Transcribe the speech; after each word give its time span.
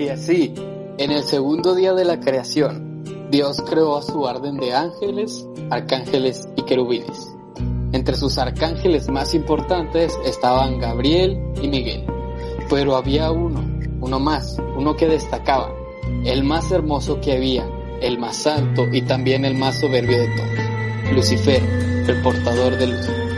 Y 0.00 0.08
así, 0.08 0.54
en 0.96 1.10
el 1.10 1.22
segundo 1.24 1.74
día 1.74 1.92
de 1.92 2.06
la 2.06 2.20
creación, 2.20 3.04
Dios 3.30 3.58
creó 3.68 3.98
a 3.98 4.02
su 4.02 4.22
orden 4.22 4.56
de 4.56 4.72
ángeles, 4.72 5.46
arcángeles 5.68 6.48
y 6.56 6.62
querubines. 6.62 7.30
Entre 7.92 8.16
sus 8.16 8.38
arcángeles 8.38 9.10
más 9.10 9.34
importantes 9.34 10.18
estaban 10.24 10.78
Gabriel 10.78 11.38
y 11.60 11.68
Miguel, 11.68 12.06
pero 12.70 12.96
había 12.96 13.30
uno, 13.30 13.62
uno 14.00 14.18
más, 14.18 14.56
uno 14.74 14.96
que 14.96 15.06
destacaba, 15.06 15.70
el 16.24 16.44
más 16.44 16.72
hermoso 16.72 17.20
que 17.20 17.32
había, 17.32 17.68
el 18.00 18.18
más 18.18 18.46
alto 18.46 18.86
y 18.90 19.02
también 19.02 19.44
el 19.44 19.54
más 19.54 19.80
soberbio 19.80 20.16
de 20.16 20.28
todos, 20.28 21.12
Lucifer, 21.12 21.62
el 22.08 22.22
portador 22.22 22.78
de 22.78 22.86
luz. 22.86 23.29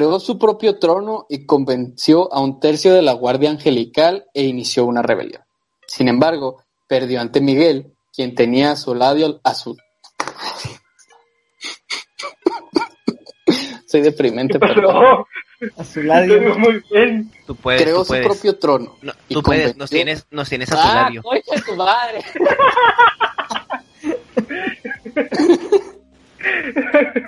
Creó 0.00 0.18
su 0.18 0.38
propio 0.38 0.78
trono 0.78 1.26
y 1.28 1.44
convenció 1.44 2.32
a 2.32 2.40
un 2.40 2.58
tercio 2.58 2.94
de 2.94 3.02
la 3.02 3.12
guardia 3.12 3.50
angelical 3.50 4.24
e 4.32 4.44
inició 4.44 4.86
una 4.86 5.02
rebelión. 5.02 5.42
Sin 5.86 6.08
embargo, 6.08 6.64
perdió 6.88 7.20
ante 7.20 7.42
Miguel, 7.42 7.92
quien 8.10 8.34
tenía 8.34 8.70
a 8.70 8.76
su 8.76 8.94
lado 8.94 9.38
a 9.44 9.52
su... 9.52 9.76
Soy 13.86 14.00
deprimente, 14.00 14.58
pero... 14.58 15.26
A 15.76 15.84
su 15.84 16.02
lado. 16.02 16.34
Muy 16.58 16.82
bien. 16.90 17.30
Tú 17.46 17.54
puedes, 17.54 17.82
Creó 17.82 17.98
tú 17.98 18.04
su 18.04 18.08
puedes. 18.08 18.26
propio 18.26 18.58
trono. 18.58 18.96
No, 19.02 19.12
y 19.28 19.34
tú 19.34 19.42
puedes, 19.42 19.76
nos 19.76 19.90
tienes, 19.90 20.26
nos 20.30 20.48
tienes 20.48 20.72
a 20.72 20.76
tu 20.76 20.80
¡Ah, 20.82 20.94
labio. 20.94 21.22
coño 21.22 21.42
de 21.46 21.60
tu 21.60 21.76
madre! 21.76 22.24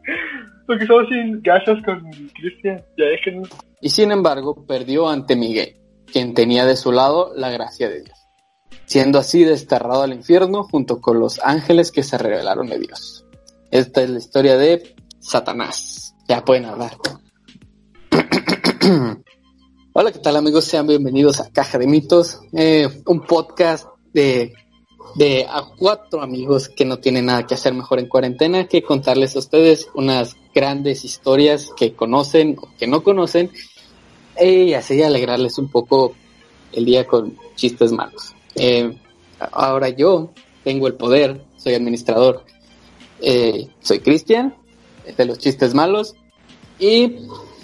Porque 0.67 0.85
estamos 0.85 1.09
sin 1.09 1.41
gasas 1.43 1.79
con 1.85 2.03
Cristian. 2.35 2.83
Ya 2.99 3.05
déjenos. 3.07 3.49
Y 3.81 3.91
sin 3.91 4.11
embargo, 4.11 4.67
perdió 4.67 5.09
ante 5.09 5.37
Miguel, 5.37 5.77
quien 6.11 6.35
tenía 6.35 6.65
de 6.65 6.77
su 6.77 6.93
lado 6.93 7.33
la 7.37 7.51
gracia 7.51 7.89
de 7.89 8.03
Dios, 8.03 8.19
siendo 8.87 9.19
así 9.19 9.45
desterrado 9.45 10.03
al 10.03 10.13
infierno 10.13 10.65
junto 10.65 11.01
con 11.01 11.21
los 11.21 11.41
ángeles 11.41 11.93
que 11.93 12.03
se 12.03 12.19
revelaron 12.19 12.67
de 12.67 12.79
Dios. 12.79 13.25
Esta 13.71 14.03
es 14.03 14.11
la 14.11 14.19
historia 14.19 14.57
de 14.57 14.95
Satanás. 15.21 16.15
Ya 16.29 16.45
pueden 16.45 16.65
hablar. 16.65 16.97
Hola, 19.93 20.13
¿qué 20.13 20.19
tal 20.19 20.37
amigos? 20.37 20.65
Sean 20.65 20.87
bienvenidos 20.87 21.41
a 21.41 21.51
Caja 21.51 21.79
de 21.79 21.87
Mitos, 21.87 22.41
eh, 22.53 22.89
un 23.07 23.23
podcast 23.23 23.87
de, 24.13 24.53
de 25.15 25.47
a 25.49 25.63
cuatro 25.79 26.23
amigos 26.23 26.69
que 26.69 26.85
no 26.85 26.99
tienen 26.99 27.27
nada 27.27 27.47
que 27.47 27.55
hacer 27.55 27.73
mejor 27.73 27.99
en 27.99 28.09
cuarentena 28.09 28.67
que 28.67 28.83
contarles 28.83 29.37
a 29.37 29.39
ustedes 29.39 29.89
unas 29.95 30.37
grandes 30.57 31.05
historias 31.05 31.71
que 31.77 31.93
conocen 31.93 32.57
o 32.59 32.71
que 32.79 32.87
no 32.87 33.03
conocen 33.03 33.51
y 34.41 34.73
así 34.73 35.03
alegrarles 35.03 35.59
un 35.59 35.69
poco 35.69 36.15
el 36.73 36.87
día 36.87 37.07
con 37.07 37.37
chistes 37.57 37.93
malos. 37.93 38.35
Eh, 38.55 38.99
ahora 39.53 39.91
yo 39.91 40.33
tengo 40.65 40.87
el 40.87 40.95
poder, 40.95 41.43
soy 41.59 41.75
administrador, 41.75 42.43
eh, 43.21 43.69
soy 43.81 44.01
Cristian, 44.01 44.55
de 45.15 45.27
los 45.27 45.39
chistes 45.39 45.75
malos, 45.75 46.15
y 46.79 47.17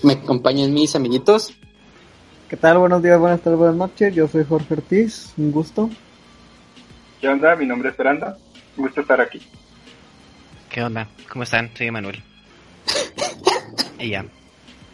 me 0.03 0.13
acompañan 0.13 0.75
mis 0.75 0.95
amiguitos. 0.95 1.55
¿Qué 2.51 2.59
tal? 2.59 2.77
Buenos 2.77 3.03
días, 3.03 3.19
buenas 3.19 3.41
tardes, 3.41 3.59
buenas 3.59 3.77
noches. 3.77 4.15
Yo 4.15 4.29
soy 4.29 4.45
Jorge 4.45 4.75
Ortiz, 4.75 5.33
un 5.39 5.51
gusto. 5.51 5.89
¿Qué 7.23 7.29
onda? 7.29 7.57
Mi 7.57 7.65
nombre 7.65 7.89
es 7.89 7.97
Fernanda. 7.97 8.37
Un 8.77 8.85
gusto 8.85 9.01
estar 9.01 9.19
aquí. 9.19 9.41
¿Qué 10.69 10.83
onda? 10.83 11.09
¿Cómo 11.31 11.45
están? 11.45 11.71
Soy 11.75 11.87
Emanuel. 11.87 12.23
Y 13.99 14.11
ya. 14.11 14.25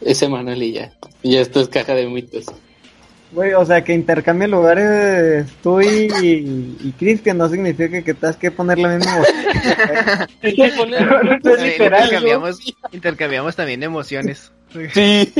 Ese 0.00 0.28
Manuel 0.28 0.62
y 0.62 0.72
ya. 0.72 0.92
Y 1.22 1.36
esto 1.36 1.60
es 1.60 1.68
caja 1.68 1.94
de 1.94 2.06
mitos. 2.06 2.46
Güey, 3.30 3.52
o 3.52 3.64
sea, 3.66 3.84
que 3.84 3.92
intercambie 3.92 4.48
lugares 4.48 5.46
tú 5.62 5.82
y, 5.82 6.08
y 6.80 6.94
Cristian 6.98 7.36
no 7.36 7.48
significa 7.48 8.02
que 8.02 8.14
tengas 8.14 8.36
que 8.36 8.50
poner 8.50 8.78
la 8.78 8.96
misma. 8.96 9.22
Es 10.40 10.56
literal, 10.56 12.04
intercambiamos, 12.04 12.58
intercambiamos 12.92 13.56
también 13.56 13.82
emociones. 13.82 14.50
Sí. 14.94 15.32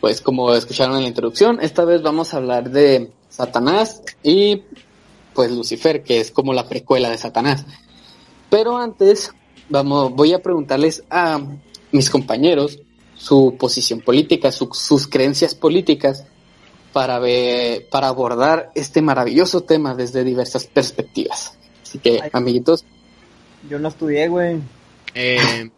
Pues 0.00 0.20
como 0.20 0.52
escucharon 0.52 0.96
en 0.96 1.02
la 1.02 1.08
introducción, 1.08 1.60
esta 1.62 1.84
vez 1.84 2.02
vamos 2.02 2.34
a 2.34 2.38
hablar 2.38 2.70
de 2.70 3.10
Satanás 3.28 4.02
y 4.22 4.62
pues 5.32 5.50
Lucifer, 5.50 6.02
que 6.02 6.20
es 6.20 6.30
como 6.30 6.52
la 6.52 6.68
precuela 6.68 7.08
de 7.08 7.18
Satanás. 7.18 7.64
Pero 8.50 8.76
antes, 8.78 9.32
vamos, 9.68 10.12
voy 10.14 10.32
a 10.32 10.42
preguntarles 10.42 11.02
a 11.10 11.40
mis 11.92 12.10
compañeros 12.10 12.78
su 13.16 13.56
posición 13.58 14.00
política, 14.00 14.50
su- 14.52 14.70
sus 14.72 15.06
creencias 15.06 15.54
políticas 15.54 16.26
para 16.92 17.18
ver, 17.18 17.88
para 17.88 18.08
abordar 18.08 18.70
este 18.74 19.02
maravilloso 19.02 19.62
tema 19.62 19.94
desde 19.94 20.24
diversas 20.24 20.66
perspectivas. 20.66 21.56
Así 21.82 21.98
que, 21.98 22.20
Ay. 22.22 22.30
amiguitos, 22.32 22.84
Yo 23.68 23.78
no 23.78 23.88
estudié, 23.88 24.28
güey. 24.28 24.58
Eh, 25.14 25.70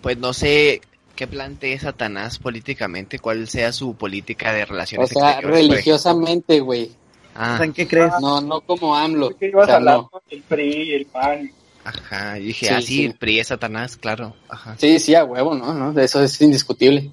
pues 0.00 0.16
no 0.18 0.32
sé 0.32 0.80
qué 1.14 1.26
plantee 1.26 1.78
Satanás 1.78 2.38
políticamente, 2.38 3.18
cuál 3.18 3.46
sea 3.48 3.70
su 3.72 3.94
política 3.94 4.52
de 4.52 4.62
o 4.62 4.66
relaciones 4.66 5.10
sea, 5.10 5.32
exteriores. 5.32 5.60
por 5.66 5.68
religiosamente, 5.70 6.60
güey. 6.60 6.90
Ah, 7.34 7.52
O 7.54 7.56
sea, 7.58 7.66
¿en 7.66 7.72
qué 7.74 7.86
crees? 7.86 8.12
No, 8.20 8.40
no 8.40 8.60
como 8.62 8.96
AMLO. 8.96 9.36
¿Qué 9.38 9.48
ibas 9.48 9.64
O 9.64 9.66
sea, 9.66 9.74
a 9.74 9.76
hablar 9.78 9.96
no. 9.98 10.08
con 10.08 10.20
el 10.30 10.42
PRI, 10.42 10.92
el 10.94 11.06
PAN? 11.06 11.50
Ajá. 11.84 12.38
Y 12.38 12.46
dije, 12.46 12.66
Sí, 12.66 12.72
ah, 12.74 12.80
sí, 12.80 12.86
sí. 12.86 13.04
el 13.04 13.14
PRI 13.14 13.40
es 13.40 13.48
Satanás, 13.48 13.96
claro. 13.96 14.34
Ajá. 14.48 14.76
Sí, 14.78 14.98
sí, 14.98 15.14
a 15.14 15.24
huevo, 15.24 15.54
¿no? 15.54 15.74
¿no? 15.74 15.92
De 15.92 16.04
eso 16.04 16.22
es 16.22 16.40
indiscutible. 16.40 17.10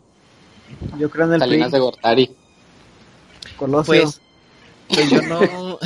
Yo 0.98 1.10
creo 1.10 1.26
en 1.26 1.34
el 1.34 1.40
Salinas 1.40 1.72
de 1.72 1.80
Gortari. 1.80 2.36
Colosio. 3.58 3.94
Pues, 3.94 4.22
pues 4.88 5.10
yo 5.10 5.22
no. 5.22 5.40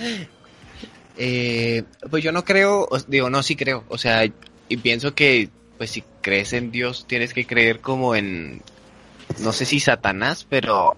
eh, 1.18 1.84
pues 2.10 2.22
yo 2.22 2.32
no 2.32 2.44
creo, 2.44 2.88
digo, 3.08 3.30
no, 3.30 3.42
sí 3.42 3.56
creo. 3.56 3.84
O 3.88 3.98
sea, 3.98 4.24
y 4.24 4.76
pienso 4.76 5.14
que, 5.14 5.48
pues 5.78 5.90
si 5.90 6.04
crees 6.20 6.52
en 6.52 6.70
Dios, 6.70 7.06
tienes 7.06 7.34
que 7.34 7.46
creer 7.46 7.80
como 7.80 8.14
en. 8.14 8.62
No 9.38 9.52
sé 9.52 9.64
si 9.64 9.80
Satanás, 9.80 10.46
pero. 10.48 10.96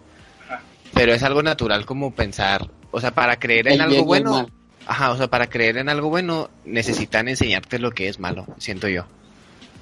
Pero 0.95 1.15
es 1.15 1.23
algo 1.23 1.43
natural 1.43 1.87
como 1.87 2.15
pensar. 2.15 2.71
O 2.91 3.01
sea, 3.01 3.13
para 3.15 3.39
creer 3.39 3.69
en 3.69 3.75
El 3.75 3.81
algo 3.81 4.05
bueno. 4.05 4.47
Ajá, 4.87 5.13
o 5.13 5.17
sea, 5.17 5.29
para 5.29 5.49
creer 5.49 5.77
en 5.79 5.89
algo 5.89 6.09
bueno, 6.09 6.51
necesitan 6.65 7.29
enseñarte 7.29 7.79
lo 7.79 7.93
que 7.93 8.09
es 8.09 8.19
malo, 8.19 8.47
siento 8.59 8.89
yo. 8.89 9.05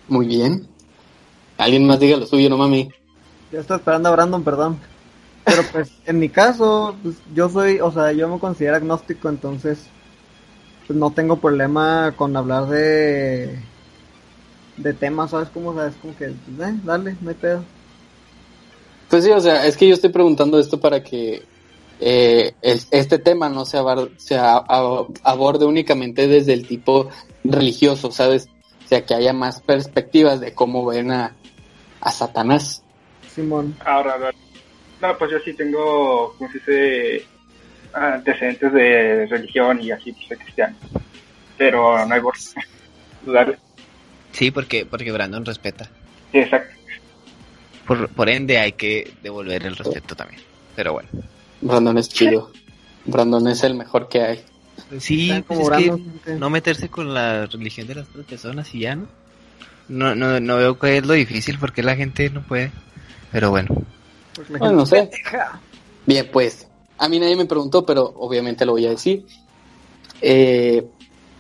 Muy 0.09 0.27
bien. 0.27 0.67
Alguien 1.57 1.87
más 1.87 2.01
diga 2.01 2.17
lo 2.17 2.27
suyo, 2.27 2.51
no 2.51 2.57
mami. 2.57 2.91
Yo 3.53 3.61
estoy 3.61 3.79
esperando 3.79 4.09
a 4.09 4.13
Brandon, 4.13 4.43
perdón. 4.43 4.79
Pero 5.45 5.63
pues, 5.73 5.91
en 6.07 6.19
mi 6.19 6.29
caso, 6.29 6.97
pues, 7.03 7.17
yo 7.35 7.49
soy, 7.49 7.81
o 7.81 7.91
sea, 7.91 8.13
yo 8.13 8.29
me 8.29 8.39
considero 8.39 8.77
agnóstico, 8.77 9.29
entonces, 9.29 9.87
pues 10.87 10.99
no 10.99 11.11
tengo 11.11 11.37
problema 11.37 12.13
con 12.17 12.37
hablar 12.37 12.67
de, 12.67 13.59
de 14.77 14.93
temas, 14.95 15.31
¿sabes 15.31 15.49
cómo? 15.49 15.75
¿Sabes? 15.75 15.95
Como 16.01 16.17
que, 16.17 16.35
pues, 16.57 16.69
eh, 16.71 16.81
dale, 16.85 17.17
no 17.21 17.31
hay 17.31 17.37
pedo. 17.37 17.65
Pues 19.09 19.25
sí, 19.25 19.31
o 19.31 19.41
sea, 19.41 19.67
es 19.67 19.77
que 19.77 19.89
yo 19.89 19.95
estoy 19.95 20.11
preguntando 20.11 20.59
esto 20.59 20.79
para 20.79 21.03
que 21.03 21.43
eh, 22.01 22.55
el- 22.63 22.81
este 22.91 23.19
tema 23.19 23.49
no 23.49 23.65
se, 23.65 23.79
abar- 23.79 24.11
se 24.19 24.37
a- 24.37 24.57
a- 24.67 25.07
aborde 25.23 25.65
únicamente 25.67 26.27
desde 26.27 26.53
el 26.55 26.67
tipo 26.67 27.11
religioso, 27.45 28.11
¿sabes? 28.11 28.49
O 28.85 28.89
sea, 28.89 29.05
que 29.05 29.15
haya 29.15 29.33
más 29.33 29.61
perspectivas 29.61 30.41
de 30.41 30.53
cómo 30.55 30.85
ven 30.87 31.13
a, 31.13 31.37
a 32.01 32.11
Satanás. 32.11 32.83
Simón. 33.33 33.77
Ahora, 33.85 34.15
ahora. 34.15 34.33
No, 35.01 35.17
pues 35.17 35.31
yo 35.31 35.39
sí 35.45 35.55
tengo, 35.55 36.35
como 36.37 36.51
se 36.51 36.59
dice, 36.59 37.27
antecedentes 37.93 38.73
de 38.73 39.27
religión 39.27 39.81
y 39.81 39.91
así, 39.93 40.13
pues 40.13 40.27
soy 40.29 40.37
cristiano. 40.39 40.77
Pero 41.57 42.05
no 42.07 42.15
hay 42.15 42.21
por 42.21 42.35
dudar. 43.25 43.59
Sí, 44.33 44.51
porque, 44.51 44.87
porque 44.87 45.13
Brandon 45.13 45.45
respeta. 45.45 45.89
Sí, 46.33 46.39
exacto. 46.39 46.75
por, 47.87 48.09
por 48.11 48.29
ende 48.29 48.59
hay 48.59 48.73
que 48.73 49.13
devolver 49.23 49.65
el 49.67 49.77
respeto 49.77 50.15
también. 50.15 50.41
Pero 50.77 50.93
bueno. 50.95 51.09
Brandon 51.61 51.99
es 51.99 52.09
chido. 52.09 52.51
Brandon 53.05 53.49
es 53.49 53.63
el 53.65 53.75
mejor 53.75 54.09
que 54.09 54.23
hay. 54.23 54.45
Sí, 54.99 55.31
Están 55.31 55.43
pues 55.45 55.59
como 55.59 55.73
es 55.73 55.83
que 55.83 55.91
Brandon, 55.91 56.41
no 56.41 56.51
meterse 56.51 56.89
con 56.89 57.13
la 57.13 57.47
religión 57.47 57.87
de 57.87 57.97
las 57.97 58.09
otras 58.09 58.27
personas 58.27 58.75
y 58.75 58.81
ya 58.81 58.97
no. 58.97 59.07
No, 59.89 60.15
no, 60.15 60.39
no 60.39 60.57
veo 60.57 60.79
que 60.79 60.99
es 60.99 61.07
lo 61.07 61.15
difícil 61.15 61.59
porque 61.59 61.83
la 61.83 61.97
gente 61.97 62.31
no 62.31 62.43
puede. 62.43 62.71
Pero 63.33 63.51
bueno. 63.51 63.69
Bueno, 64.49 64.73
no 64.73 64.87
sé. 64.87 65.11
Bien, 66.07 66.29
pues 66.33 66.69
a 66.99 67.09
mí 67.09 67.19
nadie 67.19 67.37
me 67.37 67.47
preguntó, 67.47 67.85
pero 67.85 68.05
obviamente 68.05 68.65
lo 68.65 68.73
voy 68.73 68.87
a 68.87 68.91
decir. 68.91 69.27
Eh, 70.21 70.87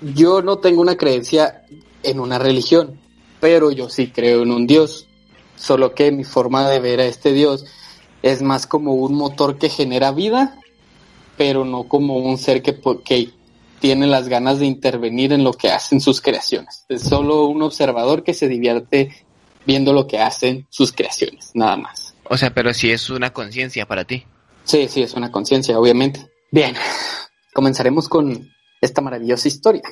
yo 0.00 0.42
no 0.42 0.58
tengo 0.58 0.80
una 0.80 0.96
creencia 0.96 1.62
en 2.02 2.18
una 2.18 2.38
religión, 2.38 2.98
pero 3.40 3.70
yo 3.70 3.88
sí 3.88 4.08
creo 4.08 4.42
en 4.42 4.50
un 4.50 4.66
Dios. 4.66 5.06
Solo 5.56 5.94
que 5.94 6.10
mi 6.10 6.24
forma 6.24 6.68
de 6.68 6.80
ver 6.80 7.00
a 7.00 7.06
este 7.06 7.32
Dios 7.32 7.66
es 8.22 8.42
más 8.42 8.66
como 8.66 8.94
un 8.94 9.14
motor 9.14 9.58
que 9.58 9.68
genera 9.68 10.12
vida, 10.12 10.58
pero 11.36 11.64
no 11.64 11.84
como 11.84 12.16
un 12.16 12.38
ser 12.38 12.62
que, 12.62 12.78
tiene 13.80 14.06
las 14.06 14.28
ganas 14.28 14.58
de 14.58 14.66
intervenir 14.66 15.32
en 15.32 15.42
lo 15.42 15.54
que 15.54 15.70
hacen 15.70 16.02
sus 16.02 16.20
creaciones. 16.20 16.84
Es 16.90 17.02
solo 17.02 17.46
un 17.46 17.62
observador 17.62 18.22
que 18.22 18.34
se 18.34 18.46
divierte 18.46 19.24
viendo 19.64 19.94
lo 19.94 20.06
que 20.06 20.18
hacen 20.18 20.66
sus 20.68 20.92
creaciones, 20.92 21.50
nada 21.54 21.76
más. 21.76 22.14
O 22.24 22.36
sea, 22.36 22.52
pero 22.52 22.74
si 22.74 22.90
es 22.90 23.08
una 23.08 23.32
conciencia 23.32 23.86
para 23.86 24.04
ti. 24.04 24.26
Sí, 24.64 24.86
sí, 24.88 25.02
es 25.02 25.14
una 25.14 25.32
conciencia, 25.32 25.78
obviamente. 25.78 26.30
Bien, 26.50 26.74
comenzaremos 27.54 28.08
con 28.08 28.50
esta 28.82 29.00
maravillosa 29.00 29.48
historia. 29.48 29.82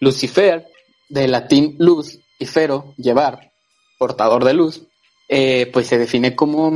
Lucifer, 0.00 0.66
de 1.08 1.28
latín 1.28 1.76
luz 1.78 2.18
y 2.38 2.46
fero, 2.46 2.92
llevar, 2.96 3.52
portador 3.98 4.44
de 4.44 4.54
luz, 4.54 4.82
eh, 5.28 5.70
pues 5.72 5.86
se 5.86 5.98
define 5.98 6.34
como 6.34 6.72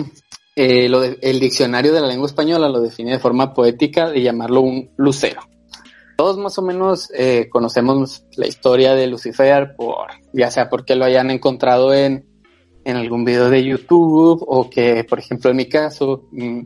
eh, 0.62 1.16
el 1.22 1.40
diccionario 1.40 1.90
de 1.94 2.02
la 2.02 2.06
lengua 2.06 2.26
española 2.26 2.68
lo 2.68 2.82
define 2.82 3.12
de 3.12 3.18
forma 3.18 3.54
poética 3.54 4.10
de 4.10 4.20
llamarlo 4.20 4.60
un 4.60 4.90
lucero. 4.98 5.40
Todos 6.18 6.36
más 6.36 6.58
o 6.58 6.62
menos 6.62 7.10
eh, 7.16 7.48
conocemos 7.48 8.26
la 8.36 8.46
historia 8.46 8.94
de 8.94 9.06
Lucifer 9.06 9.74
por, 9.74 10.08
ya 10.34 10.50
sea 10.50 10.68
porque 10.68 10.96
lo 10.96 11.06
hayan 11.06 11.30
encontrado 11.30 11.94
en, 11.94 12.26
en 12.84 12.96
algún 12.96 13.24
video 13.24 13.48
de 13.48 13.64
YouTube 13.64 14.44
o 14.46 14.68
que, 14.68 15.04
por 15.04 15.18
ejemplo, 15.18 15.50
en 15.50 15.56
mi 15.56 15.66
caso, 15.66 16.28
mm, 16.32 16.60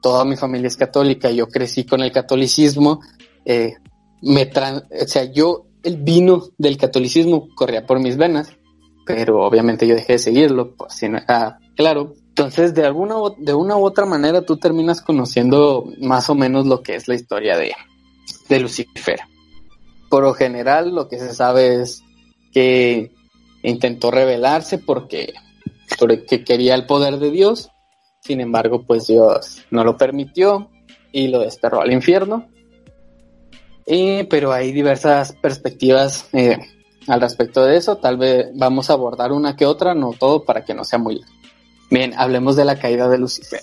toda 0.00 0.24
mi 0.24 0.36
familia 0.36 0.68
es 0.68 0.78
católica, 0.78 1.30
yo 1.30 1.46
crecí 1.48 1.84
con 1.84 2.00
el 2.00 2.12
catolicismo, 2.12 3.00
eh, 3.44 3.74
me 4.22 4.50
o 4.50 5.06
sea, 5.06 5.24
yo, 5.30 5.66
el 5.82 5.98
vino 5.98 6.44
del 6.56 6.78
catolicismo 6.78 7.48
corría 7.54 7.84
por 7.84 8.00
mis 8.00 8.16
venas, 8.16 8.56
pero 9.04 9.42
obviamente 9.42 9.86
yo 9.86 9.96
dejé 9.96 10.14
de 10.14 10.18
seguirlo, 10.18 10.74
por 10.76 10.90
si 10.90 11.10
no 11.10 11.18
era 11.18 11.58
claro. 11.76 12.14
Entonces, 12.36 12.74
de 12.74 12.84
alguna 12.84 13.14
de 13.38 13.54
una 13.54 13.76
u 13.76 13.84
otra 13.84 14.06
manera, 14.06 14.42
tú 14.42 14.56
terminas 14.56 15.00
conociendo 15.00 15.84
más 16.00 16.28
o 16.28 16.34
menos 16.34 16.66
lo 16.66 16.82
que 16.82 16.96
es 16.96 17.06
la 17.06 17.14
historia 17.14 17.56
de, 17.56 17.72
de 18.48 18.58
Lucifer. 18.58 19.20
Por 20.10 20.24
lo 20.24 20.34
general, 20.34 20.92
lo 20.92 21.06
que 21.08 21.20
se 21.20 21.32
sabe 21.32 21.80
es 21.80 22.02
que 22.52 23.12
intentó 23.62 24.10
rebelarse 24.10 24.78
porque, 24.78 25.32
porque 25.96 26.42
quería 26.42 26.74
el 26.74 26.86
poder 26.86 27.18
de 27.18 27.30
Dios. 27.30 27.70
Sin 28.20 28.40
embargo, 28.40 28.82
pues 28.84 29.06
Dios 29.06 29.62
no 29.70 29.84
lo 29.84 29.96
permitió 29.96 30.72
y 31.12 31.28
lo 31.28 31.38
desterró 31.38 31.82
al 31.82 31.92
infierno. 31.92 32.48
Eh, 33.86 34.26
pero 34.28 34.50
hay 34.50 34.72
diversas 34.72 35.36
perspectivas 35.40 36.28
eh, 36.32 36.58
al 37.06 37.20
respecto 37.20 37.64
de 37.64 37.76
eso. 37.76 37.98
Tal 37.98 38.16
vez 38.16 38.48
vamos 38.54 38.90
a 38.90 38.94
abordar 38.94 39.30
una 39.30 39.54
que 39.54 39.66
otra, 39.66 39.94
no 39.94 40.14
todo 40.18 40.44
para 40.44 40.64
que 40.64 40.74
no 40.74 40.82
sea 40.82 40.98
muy 40.98 41.20
largo. 41.20 41.43
Bien, 41.94 42.12
hablemos 42.16 42.56
de 42.56 42.64
la 42.64 42.76
caída 42.76 43.08
de 43.08 43.18
Lucifer. 43.18 43.62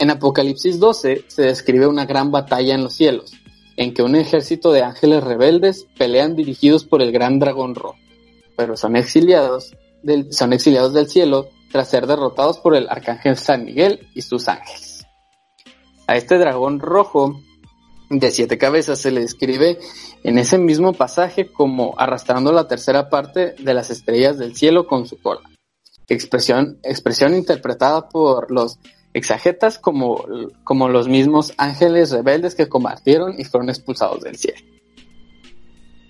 En 0.00 0.10
Apocalipsis 0.10 0.80
12 0.80 1.26
se 1.28 1.42
describe 1.42 1.86
una 1.86 2.04
gran 2.04 2.32
batalla 2.32 2.74
en 2.74 2.82
los 2.82 2.94
cielos, 2.94 3.30
en 3.76 3.94
que 3.94 4.02
un 4.02 4.16
ejército 4.16 4.72
de 4.72 4.82
ángeles 4.82 5.22
rebeldes 5.22 5.86
pelean 5.96 6.34
dirigidos 6.34 6.84
por 6.84 7.00
el 7.00 7.12
gran 7.12 7.38
dragón 7.38 7.76
rojo, 7.76 7.94
pero 8.56 8.76
son 8.76 8.96
exiliados 8.96 9.76
del, 10.02 10.32
son 10.32 10.52
exiliados 10.52 10.94
del 10.94 11.06
cielo 11.06 11.48
tras 11.70 11.88
ser 11.88 12.08
derrotados 12.08 12.58
por 12.58 12.74
el 12.74 12.88
arcángel 12.88 13.36
San 13.36 13.64
Miguel 13.64 14.08
y 14.16 14.22
sus 14.22 14.48
ángeles. 14.48 15.06
A 16.08 16.16
este 16.16 16.38
dragón 16.38 16.80
rojo 16.80 17.40
de 18.08 18.32
siete 18.32 18.58
cabezas 18.58 18.98
se 18.98 19.12
le 19.12 19.20
describe 19.20 19.78
en 20.24 20.38
ese 20.38 20.58
mismo 20.58 20.92
pasaje 20.92 21.52
como 21.52 21.94
arrastrando 21.98 22.50
la 22.50 22.66
tercera 22.66 23.08
parte 23.08 23.54
de 23.60 23.74
las 23.74 23.90
estrellas 23.90 24.38
del 24.38 24.56
cielo 24.56 24.88
con 24.88 25.06
su 25.06 25.22
cola. 25.22 25.42
Expresión, 26.10 26.78
expresión 26.82 27.34
interpretada 27.34 28.08
por 28.08 28.50
los 28.50 28.78
exagetas 29.14 29.78
como, 29.78 30.24
como 30.64 30.88
los 30.88 31.08
mismos 31.08 31.54
ángeles 31.56 32.10
rebeldes 32.10 32.54
que 32.54 32.68
combatieron 32.68 33.38
y 33.38 33.44
fueron 33.44 33.68
expulsados 33.68 34.20
del 34.20 34.36
cielo. 34.36 34.60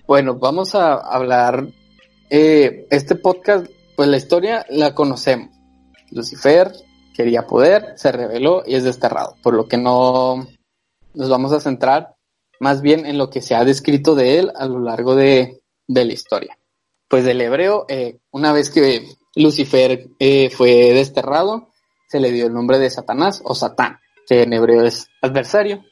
Bueno, 0.07 0.35
vamos 0.35 0.75
a 0.75 0.95
hablar, 0.95 1.67
eh, 2.29 2.87
este 2.89 3.15
podcast, 3.15 3.67
pues 3.95 4.09
la 4.09 4.17
historia 4.17 4.65
la 4.69 4.93
conocemos. 4.93 5.55
Lucifer 6.09 6.73
quería 7.13 7.45
poder, 7.45 7.93
se 7.95 8.11
rebeló 8.11 8.63
y 8.65 8.75
es 8.75 8.83
desterrado, 8.83 9.35
por 9.43 9.53
lo 9.53 9.67
que 9.67 9.77
no 9.77 10.47
nos 11.13 11.29
vamos 11.29 11.51
a 11.53 11.59
centrar 11.59 12.15
más 12.59 12.81
bien 12.81 13.05
en 13.05 13.17
lo 13.17 13.29
que 13.29 13.41
se 13.41 13.55
ha 13.55 13.63
descrito 13.65 14.15
de 14.15 14.39
él 14.39 14.51
a 14.55 14.65
lo 14.65 14.79
largo 14.79 15.15
de, 15.15 15.61
de 15.87 16.05
la 16.05 16.13
historia. 16.13 16.57
Pues 17.07 17.23
del 17.23 17.41
hebreo, 17.41 17.85
eh, 17.89 18.19
una 18.31 18.53
vez 18.53 18.69
que 18.69 19.07
Lucifer 19.35 20.09
eh, 20.19 20.49
fue 20.49 20.93
desterrado, 20.93 21.69
se 22.07 22.19
le 22.19 22.31
dio 22.31 22.47
el 22.47 22.53
nombre 22.53 22.79
de 22.79 22.89
Satanás 22.89 23.41
o 23.45 23.55
Satán, 23.55 23.99
que 24.27 24.43
en 24.43 24.53
hebreo 24.53 24.83
es 24.83 25.07
adversario. 25.21 25.83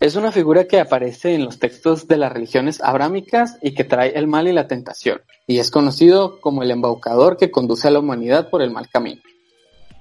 Es 0.00 0.16
una 0.16 0.32
figura 0.32 0.66
que 0.66 0.80
aparece 0.80 1.34
en 1.34 1.44
los 1.44 1.58
textos 1.58 2.08
de 2.08 2.16
las 2.16 2.32
religiones 2.32 2.80
abrámicas 2.82 3.56
y 3.62 3.72
que 3.72 3.84
trae 3.84 4.10
el 4.18 4.26
mal 4.26 4.48
y 4.48 4.52
la 4.52 4.66
tentación, 4.66 5.20
y 5.46 5.58
es 5.58 5.70
conocido 5.70 6.40
como 6.40 6.62
el 6.62 6.70
embaucador 6.70 7.36
que 7.36 7.50
conduce 7.50 7.88
a 7.88 7.92
la 7.92 8.00
humanidad 8.00 8.50
por 8.50 8.62
el 8.62 8.72
mal 8.72 8.88
camino. 8.88 9.22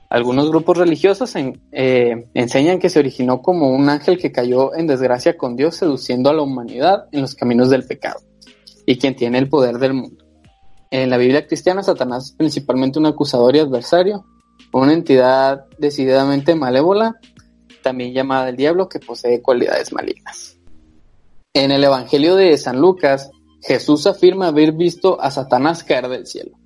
Algunos 0.10 0.50
grupos 0.50 0.78
religiosos 0.78 1.34
eh, 1.36 2.28
enseñan 2.34 2.80
que 2.80 2.90
se 2.90 3.00
originó 3.00 3.42
como 3.42 3.70
un 3.70 3.88
ángel 3.88 4.18
que 4.18 4.34
cayó 4.34 4.76
en 4.76 4.88
desgracia 4.88 5.38
con 5.38 5.56
Dios 5.56 5.78
seduciendo 5.78 6.30
a 6.30 6.34
la 6.34 6.42
humanidad 6.42 7.06
en 7.14 7.22
los 7.22 7.34
caminos 7.34 7.70
del 7.70 7.86
pecado, 7.86 8.20
y 8.86 8.98
quien 8.98 9.16
tiene 9.16 9.38
el 9.38 9.48
poder 9.48 9.78
del 9.78 9.94
mundo. 9.94 10.21
En 10.92 11.10
la 11.10 11.16
Biblia 11.18 11.48
cristiana, 11.48 11.84
Satanás 11.84 12.26
es 12.26 12.32
principalmente 12.34 13.00
un 13.00 13.06
acusador 13.06 13.56
y 13.56 13.60
adversario, 13.60 14.26
una 14.74 14.92
entidad 14.92 15.66
decididamente 15.78 16.54
malévola, 16.54 17.16
también 17.82 18.14
llamada 18.14 18.50
el 18.50 18.58
diablo, 18.58 18.90
que 18.90 19.00
posee 19.00 19.42
cualidades 19.42 19.94
malignas. 19.94 20.58
En 21.54 21.72
el 21.72 21.84
Evangelio 21.84 22.36
de 22.36 22.58
San 22.58 22.82
Lucas, 22.82 23.32
Jesús 23.62 24.06
afirma 24.06 24.48
haber 24.48 24.74
visto 24.74 25.22
a 25.22 25.32
Satanás 25.32 25.86
caer 25.86 26.10
del 26.10 26.28
cielo. 26.28 26.58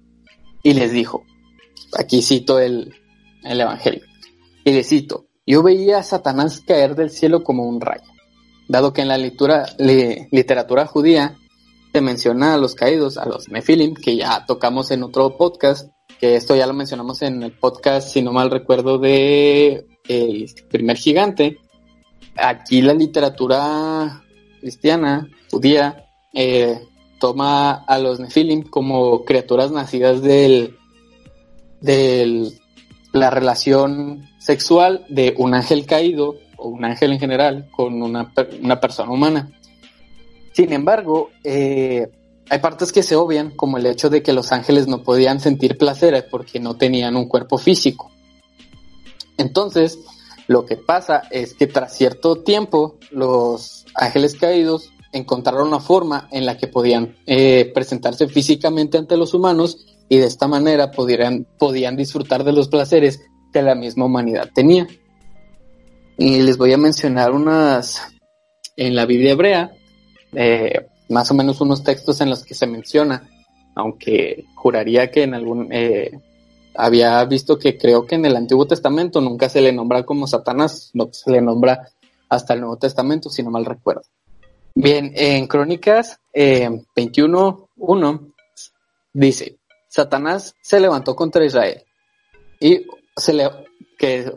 Y 0.64 0.74
les 0.74 0.92
dijo, 0.92 1.24
aquí 1.96 2.24
cito 2.24 2.60
el, 2.60 2.96
el 3.44 3.62
Evangelio, 3.62 4.04
y 4.64 4.72
les 4.72 4.90
cito, 4.90 5.28
yo 5.46 5.62
veía 5.62 6.00
a 6.00 6.04
Satanás 6.04 6.62
caer 6.66 6.96
del 6.96 7.12
cielo 7.12 7.44
como 7.44 7.70
un 7.70 7.80
rayo. 7.80 8.10
Dado 8.68 8.92
que 8.92 9.04
en 9.04 9.08
la 9.08 9.20
literatura 9.20 10.88
judía 10.88 11.38
menciona 12.02 12.54
a 12.54 12.58
los 12.58 12.76
caídos, 12.76 13.18
a 13.18 13.26
los 13.26 13.50
Nefilim, 13.50 13.94
que 13.94 14.16
ya 14.16 14.46
tocamos 14.46 14.92
en 14.92 15.04
otro 15.04 15.38
podcast, 15.38 15.92
que 16.20 16.36
esto 16.36 16.56
ya 16.56 16.68
lo 16.68 16.74
mencionamos 16.74 17.22
en 17.22 17.44
el 17.44 17.52
podcast, 17.52 18.10
si 18.10 18.22
no 18.22 18.32
mal 18.32 18.52
recuerdo, 18.52 18.98
de 18.98 19.86
El 20.08 20.50
primer 20.70 20.98
gigante. 20.98 21.58
Aquí 22.38 22.82
la 22.82 22.94
literatura 22.94 24.24
cristiana, 24.60 25.28
judía, 25.50 26.06
eh, 26.34 26.82
toma 27.20 27.72
a 27.72 27.98
los 27.98 28.20
Nefilim 28.20 28.64
como 28.64 29.24
criaturas 29.24 29.72
nacidas 29.72 30.22
del, 30.22 30.78
del 31.82 32.60
la 33.14 33.30
relación 33.30 34.28
sexual 34.40 35.06
de 35.08 35.34
un 35.38 35.54
ángel 35.54 35.86
caído 35.86 36.36
o 36.58 36.68
un 36.68 36.84
ángel 36.84 37.14
en 37.14 37.20
general 37.20 37.70
con 37.72 38.02
una, 38.02 38.34
una 38.62 38.80
persona 38.80 39.12
humana. 39.12 39.52
Sin 40.56 40.72
embargo, 40.72 41.32
eh, 41.44 42.08
hay 42.50 42.60
partes 42.60 42.94
que 42.94 43.04
se 43.04 43.18
obvian, 43.18 43.52
como 43.52 43.78
el 43.78 43.86
hecho 43.86 44.10
de 44.10 44.24
que 44.24 44.32
los 44.32 44.54
ángeles 44.54 44.88
no 44.88 45.04
podían 45.04 45.42
sentir 45.42 45.78
placer 45.78 46.28
porque 46.32 46.62
no 46.62 46.78
tenían 46.78 47.18
un 47.18 47.28
cuerpo 47.28 47.58
físico. 47.58 48.10
Entonces, 49.38 50.00
lo 50.48 50.66
que 50.66 50.78
pasa 50.78 51.24
es 51.30 51.56
que 51.56 51.68
tras 51.68 51.98
cierto 51.98 52.38
tiempo, 52.38 52.96
los 53.12 53.86
ángeles 53.96 54.36
caídos 54.36 54.92
encontraron 55.12 55.68
una 55.68 55.82
forma 55.82 56.30
en 56.32 56.46
la 56.46 56.56
que 56.56 56.68
podían 56.68 57.18
eh, 57.26 57.70
presentarse 57.74 58.30
físicamente 58.30 58.98
ante 58.98 59.18
los 59.18 59.34
humanos 59.34 59.86
y 60.08 60.20
de 60.20 60.28
esta 60.28 60.48
manera 60.48 60.92
podían, 60.92 61.46
podían 61.58 61.98
disfrutar 61.98 62.46
de 62.46 62.54
los 62.54 62.70
placeres 62.70 63.20
que 63.52 63.62
la 63.62 63.76
misma 63.76 64.06
humanidad 64.06 64.50
tenía. 64.56 64.88
Y 66.18 66.42
les 66.44 66.56
voy 66.56 66.72
a 66.72 66.78
mencionar 66.78 67.32
unas 67.32 68.02
en 68.78 68.96
la 68.96 69.06
Biblia 69.06 69.34
hebrea, 69.34 69.74
eh, 70.34 70.88
más 71.10 71.30
o 71.32 71.34
menos 71.34 71.62
unos 71.62 71.84
textos 71.84 72.22
en 72.22 72.30
los 72.30 72.44
que 72.44 72.56
se 72.56 72.68
menciona, 72.68 73.30
aunque 73.76 74.46
juraría 74.56 75.12
que 75.12 75.24
en 75.24 75.34
algún, 75.34 75.70
eh, 75.72 76.12
había 76.76 77.24
visto 77.26 77.58
que 77.58 77.78
creo 77.78 78.06
que 78.06 78.16
en 78.16 78.26
el 78.26 78.36
Antiguo 78.36 78.68
Testamento 78.68 79.22
nunca 79.22 79.50
se 79.50 79.62
le 79.62 79.72
nombra 79.72 80.04
como 80.04 80.28
Satanás, 80.28 80.92
no 80.94 81.10
se 81.12 81.32
le 81.32 81.42
nombra 81.42 81.90
hasta 82.30 82.54
el 82.54 82.62
Nuevo 82.62 82.78
Testamento, 82.78 83.30
si 83.30 83.44
no 83.44 83.52
mal 83.52 83.66
recuerdo. 83.66 84.04
Bien, 84.74 85.14
en 85.16 85.48
Crónicas 85.48 86.20
eh, 86.34 86.70
21.1 86.96 88.34
dice, 89.14 89.58
Satanás 89.88 90.54
se 90.62 90.80
levantó 90.80 91.16
contra 91.16 91.46
Israel 91.46 91.84
y 92.60 92.86
se 93.16 93.34
le 93.34 93.50
que 93.98 94.32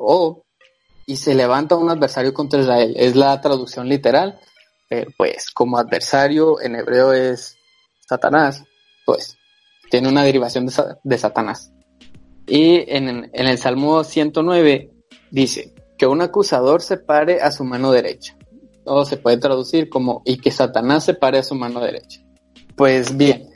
y 1.07 1.17
se 1.17 1.35
levanta 1.35 1.75
un 1.75 1.91
adversario 1.91 2.33
contra 2.33 2.61
Israel. 2.61 2.95
Es 2.97 3.17
la 3.17 3.41
traducción 3.41 3.89
literal, 3.89 4.39
pues 5.17 5.51
como 5.51 5.79
adversario 5.79 6.61
en 6.61 6.77
hebreo 6.77 7.13
es 7.13 7.57
Satanás, 8.09 8.65
pues 9.05 9.37
tiene 9.91 10.09
una 10.09 10.23
derivación 10.23 10.67
de, 10.67 10.73
de 11.03 11.19
Satanás. 11.19 11.73
Y 12.47 12.85
en, 12.91 13.09
en, 13.09 13.47
el 13.47 13.59
Salmo 13.59 14.03
109 14.05 14.91
dice 15.31 15.75
que 15.99 16.07
un 16.07 16.23
acusador 16.23 16.81
se 16.81 16.97
pare 16.97 17.43
a 17.43 17.51
su 17.51 17.65
mano 17.65 17.93
derecha. 17.93 18.37
O 18.85 19.05
se 19.05 19.19
puede 19.19 19.37
traducir 19.37 19.91
como 19.91 20.23
y 20.25 20.39
que 20.39 20.51
Satanás 20.51 21.05
se 21.05 21.15
pare 21.15 21.39
a 21.39 21.43
su 21.43 21.55
mano 21.55 21.81
derecha. 21.81 22.21
Pues 22.75 23.17
bien, 23.17 23.51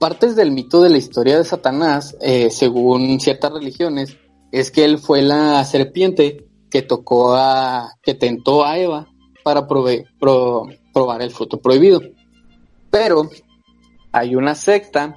partes 0.00 0.34
del 0.34 0.50
mito 0.50 0.82
de 0.82 0.90
la 0.90 0.98
historia 0.98 1.38
de 1.38 1.44
Satanás, 1.44 2.16
eh, 2.20 2.50
según 2.50 3.20
ciertas 3.20 3.52
religiones, 3.52 4.16
es 4.50 4.72
que 4.72 4.84
él 4.84 4.98
fue 4.98 5.22
la 5.22 5.64
serpiente 5.64 6.48
que 6.68 6.82
tocó 6.82 7.36
a, 7.36 7.92
que 8.02 8.14
tentó 8.14 8.64
a 8.64 8.78
Eva 8.78 9.08
para 9.46 9.68
probar 9.68 11.22
el 11.22 11.30
fruto 11.30 11.60
prohibido. 11.60 12.00
Pero 12.90 13.30
hay 14.10 14.34
una 14.34 14.56
secta 14.56 15.14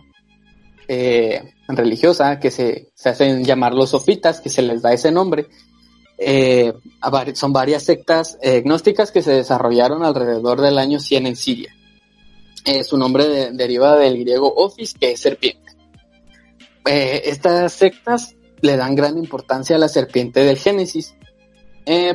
eh, 0.87 1.51
religiosa 1.67 2.39
que 2.39 2.51
se, 2.51 2.91
se, 2.93 3.09
hacen 3.09 3.43
llamar 3.43 3.73
los 3.73 3.89
sofitas, 3.89 4.39
que 4.39 4.51
se 4.51 4.61
les 4.61 4.83
da 4.83 4.93
ese 4.93 5.11
nombre. 5.11 5.47
Eh, 6.19 6.71
son 7.33 7.53
varias 7.53 7.81
sectas 7.81 8.37
eh, 8.43 8.61
gnósticas 8.61 9.11
que 9.11 9.23
se 9.23 9.31
desarrollaron 9.31 10.03
alrededor 10.03 10.61
del 10.61 10.77
año 10.77 10.99
100 10.99 11.25
en 11.25 11.35
Siria. 11.35 11.75
Eh, 12.65 12.83
su 12.83 12.99
nombre 12.99 13.27
de, 13.27 13.51
deriva 13.53 13.95
del 13.95 14.19
griego 14.19 14.53
ofis, 14.55 14.93
que 14.93 15.13
es 15.13 15.21
serpiente. 15.21 15.73
Estas 16.85 17.73
sectas 17.73 18.35
le 18.61 18.77
dan 18.77 18.93
gran 18.93 19.17
importancia 19.17 19.75
a 19.75 19.79
la 19.79 19.89
serpiente 19.89 20.43
del 20.43 20.57
Génesis 20.57 21.15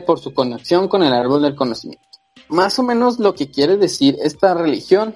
por 0.07 0.21
su 0.21 0.33
conexión 0.33 0.89
con 0.89 1.03
el 1.03 1.13
árbol 1.13 1.43
del 1.43 1.57
conocimiento. 1.57 2.05
Más 2.49 2.79
o 2.79 2.83
menos 2.83 3.19
lo 3.19 3.35
que 3.35 3.51
quiere 3.51 3.77
decir 3.77 4.17
esta 4.23 4.55
religión 4.55 5.15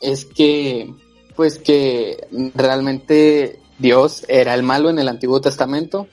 es 0.00 0.24
que 0.24 0.94
pues 1.34 1.58
que 1.58 2.28
realmente 2.54 3.60
Dios 3.78 4.24
era 4.28 4.54
el 4.54 4.62
malo 4.62 4.88
en 4.88 4.98
el 4.98 5.08
Antiguo 5.08 5.40
Testamento, 5.40 6.06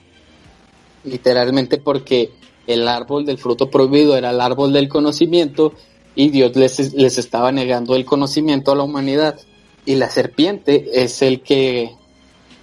literalmente 1.04 1.78
porque 1.78 2.32
el 2.68 2.88
árbol 2.88 3.26
del 3.26 3.38
fruto 3.38 3.70
prohibido 3.70 4.18
era 4.18 4.32
el 4.32 4.42
árbol 4.42 4.74
del 4.74 4.90
conocimiento 4.90 5.74
y 6.16 6.30
Dios 6.30 6.56
les, 6.56 6.94
les 6.94 7.18
estaba 7.18 7.52
negando 7.52 7.96
el 7.96 8.06
conocimiento 8.06 8.72
a 8.72 8.76
la 8.76 8.84
humanidad 8.84 9.40
y 9.86 9.96
la 9.96 10.10
serpiente 10.10 11.04
es 11.04 11.22
el 11.22 11.42
que 11.42 11.96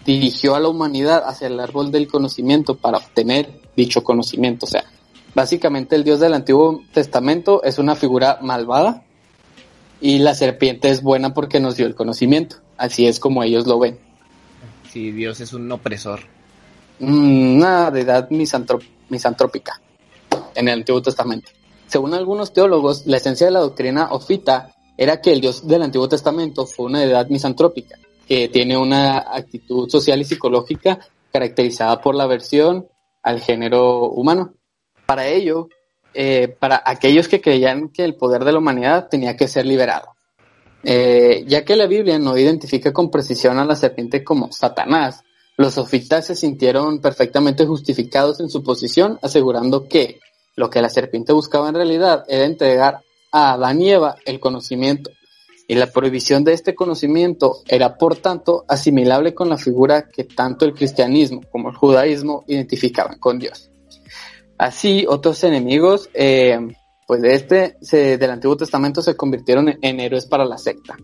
dirigió 0.04 0.54
a 0.54 0.60
la 0.60 0.68
humanidad 0.68 1.22
hacia 1.26 1.46
el 1.46 1.60
árbol 1.60 1.90
del 1.90 2.08
conocimiento 2.08 2.74
para 2.74 2.98
obtener 2.98 3.60
dicho 3.76 4.02
conocimiento. 4.02 4.66
O 4.66 4.68
sea, 4.68 4.84
básicamente 5.34 5.96
el 5.96 6.04
Dios 6.04 6.20
del 6.20 6.34
Antiguo 6.34 6.82
Testamento 6.92 7.62
es 7.62 7.78
una 7.78 7.94
figura 7.94 8.38
malvada 8.42 9.02
y 10.00 10.18
la 10.18 10.34
serpiente 10.34 10.90
es 10.90 11.02
buena 11.02 11.34
porque 11.34 11.60
nos 11.60 11.76
dio 11.76 11.86
el 11.86 11.94
conocimiento. 11.94 12.56
Así 12.76 13.06
es 13.06 13.20
como 13.20 13.42
ellos 13.42 13.66
lo 13.66 13.78
ven. 13.78 13.98
Sí, 14.90 15.12
Dios 15.12 15.40
es 15.40 15.52
un 15.52 15.70
opresor. 15.70 16.20
Mm, 16.98 17.56
una 17.56 17.90
deidad 17.90 18.28
misantrópica 18.30 19.80
en 20.54 20.68
el 20.68 20.80
Antiguo 20.80 21.02
Testamento. 21.02 21.50
Según 21.86 22.14
algunos 22.14 22.52
teólogos, 22.52 23.06
la 23.06 23.16
esencia 23.16 23.46
de 23.46 23.52
la 23.52 23.60
doctrina 23.60 24.08
ofita 24.12 24.74
era 24.96 25.20
que 25.20 25.32
el 25.32 25.40
Dios 25.40 25.66
del 25.66 25.82
Antiguo 25.82 26.08
Testamento 26.08 26.66
fue 26.66 26.86
una 26.86 27.00
deidad 27.00 27.28
misantrópica, 27.28 27.96
que 28.26 28.48
tiene 28.48 28.76
una 28.76 29.18
actitud 29.18 29.88
social 29.88 30.20
y 30.20 30.24
psicológica 30.24 31.00
caracterizada 31.32 32.00
por 32.00 32.14
la 32.14 32.24
aversión 32.24 32.86
al 33.22 33.40
género 33.40 34.10
humano. 34.10 34.54
Para 35.10 35.26
ello, 35.26 35.68
eh, 36.14 36.54
para 36.56 36.84
aquellos 36.86 37.26
que 37.26 37.40
creían 37.40 37.88
que 37.88 38.04
el 38.04 38.14
poder 38.14 38.44
de 38.44 38.52
la 38.52 38.58
humanidad 38.58 39.08
tenía 39.08 39.36
que 39.36 39.48
ser 39.48 39.66
liberado. 39.66 40.14
Eh, 40.84 41.42
ya 41.48 41.64
que 41.64 41.74
la 41.74 41.88
Biblia 41.88 42.20
no 42.20 42.38
identifica 42.38 42.92
con 42.92 43.10
precisión 43.10 43.58
a 43.58 43.64
la 43.64 43.74
serpiente 43.74 44.22
como 44.22 44.52
Satanás, 44.52 45.24
los 45.56 45.74
sofitas 45.74 46.26
se 46.26 46.36
sintieron 46.36 47.00
perfectamente 47.00 47.66
justificados 47.66 48.38
en 48.38 48.50
su 48.50 48.62
posición, 48.62 49.18
asegurando 49.20 49.88
que 49.88 50.20
lo 50.54 50.70
que 50.70 50.80
la 50.80 50.88
serpiente 50.88 51.32
buscaba 51.32 51.68
en 51.68 51.74
realidad 51.74 52.24
era 52.28 52.44
entregar 52.44 53.00
a 53.32 53.54
Adán 53.54 53.82
y 53.82 53.90
Eva 53.90 54.14
el 54.24 54.38
conocimiento, 54.38 55.10
y 55.66 55.74
la 55.74 55.88
prohibición 55.88 56.44
de 56.44 56.52
este 56.52 56.76
conocimiento 56.76 57.62
era, 57.66 57.98
por 57.98 58.14
tanto, 58.14 58.64
asimilable 58.68 59.34
con 59.34 59.48
la 59.48 59.58
figura 59.58 60.08
que 60.08 60.22
tanto 60.22 60.66
el 60.66 60.72
cristianismo 60.72 61.40
como 61.50 61.70
el 61.70 61.74
judaísmo 61.74 62.44
identificaban 62.46 63.18
con 63.18 63.40
Dios. 63.40 63.69
Así, 64.60 65.06
otros 65.08 65.42
enemigos, 65.42 66.10
eh, 66.12 66.58
pues 67.06 67.22
de 67.22 67.34
este, 67.34 68.18
del 68.18 68.30
Antiguo 68.30 68.58
Testamento 68.58 69.00
se 69.00 69.16
convirtieron 69.16 69.74
en, 69.80 70.00
héroes 70.00 70.26
para 70.26 70.44
la 70.44 70.58
secta. 70.58 70.98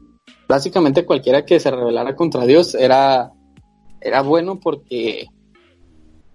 Básicamente 0.46 1.06
cualquiera 1.06 1.46
que 1.46 1.58
se 1.58 1.70
rebelara 1.70 2.14
contra 2.14 2.44
Dios 2.44 2.74
era, 2.74 3.32
era 3.98 4.20
bueno 4.20 4.60
porque, 4.60 5.28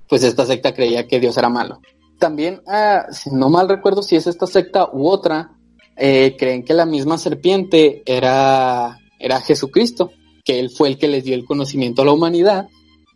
pues 0.10 0.24
esta 0.24 0.48
secta 0.48 0.74
creía 0.74 1.06
que 1.06 1.20
Dios 1.20 1.38
era 1.38 1.48
malo. 1.48 1.80
También, 2.18 2.64
ah, 2.66 3.06
no 3.32 3.52
mal 3.52 3.70
recuerdo 3.70 4.02
si 4.02 4.16
es 4.16 4.26
esta 4.26 4.48
secta 4.48 4.90
u 4.92 5.08
otra, 5.08 5.52
eh, 5.98 6.36
creen 6.40 6.66
que 6.66 6.74
la 6.74 6.88
misma 6.88 7.20
serpiente 7.20 8.02
era, 8.04 8.98
era 9.20 9.42
Jesucristo, 9.42 10.12
que 10.44 10.60
él 10.60 10.72
fue 10.72 10.88
el 10.88 10.98
que 10.98 11.08
les 11.08 11.24
dio 11.24 11.36
el 11.36 11.46
conocimiento 11.46 12.02
a 12.02 12.06
la 12.06 12.14
humanidad, 12.14 12.68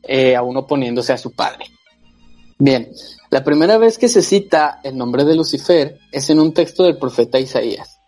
eh, 0.03 0.35
aún 0.35 0.57
oponiéndose 0.57 1.11
a 1.11 1.17
su 1.17 1.31
padre. 1.31 1.65
Bien, 2.59 2.87
la 3.35 3.43
primera 3.43 3.77
vez 3.77 3.97
que 3.97 4.07
se 4.07 4.21
cita 4.21 4.79
el 4.81 4.95
nombre 4.95 5.25
de 5.25 5.35
Lucifer 5.35 5.99
es 6.13 6.29
en 6.29 6.39
un 6.39 6.53
texto 6.53 6.83
del 6.83 6.97
profeta 6.97 7.37
Isaías. 7.37 7.99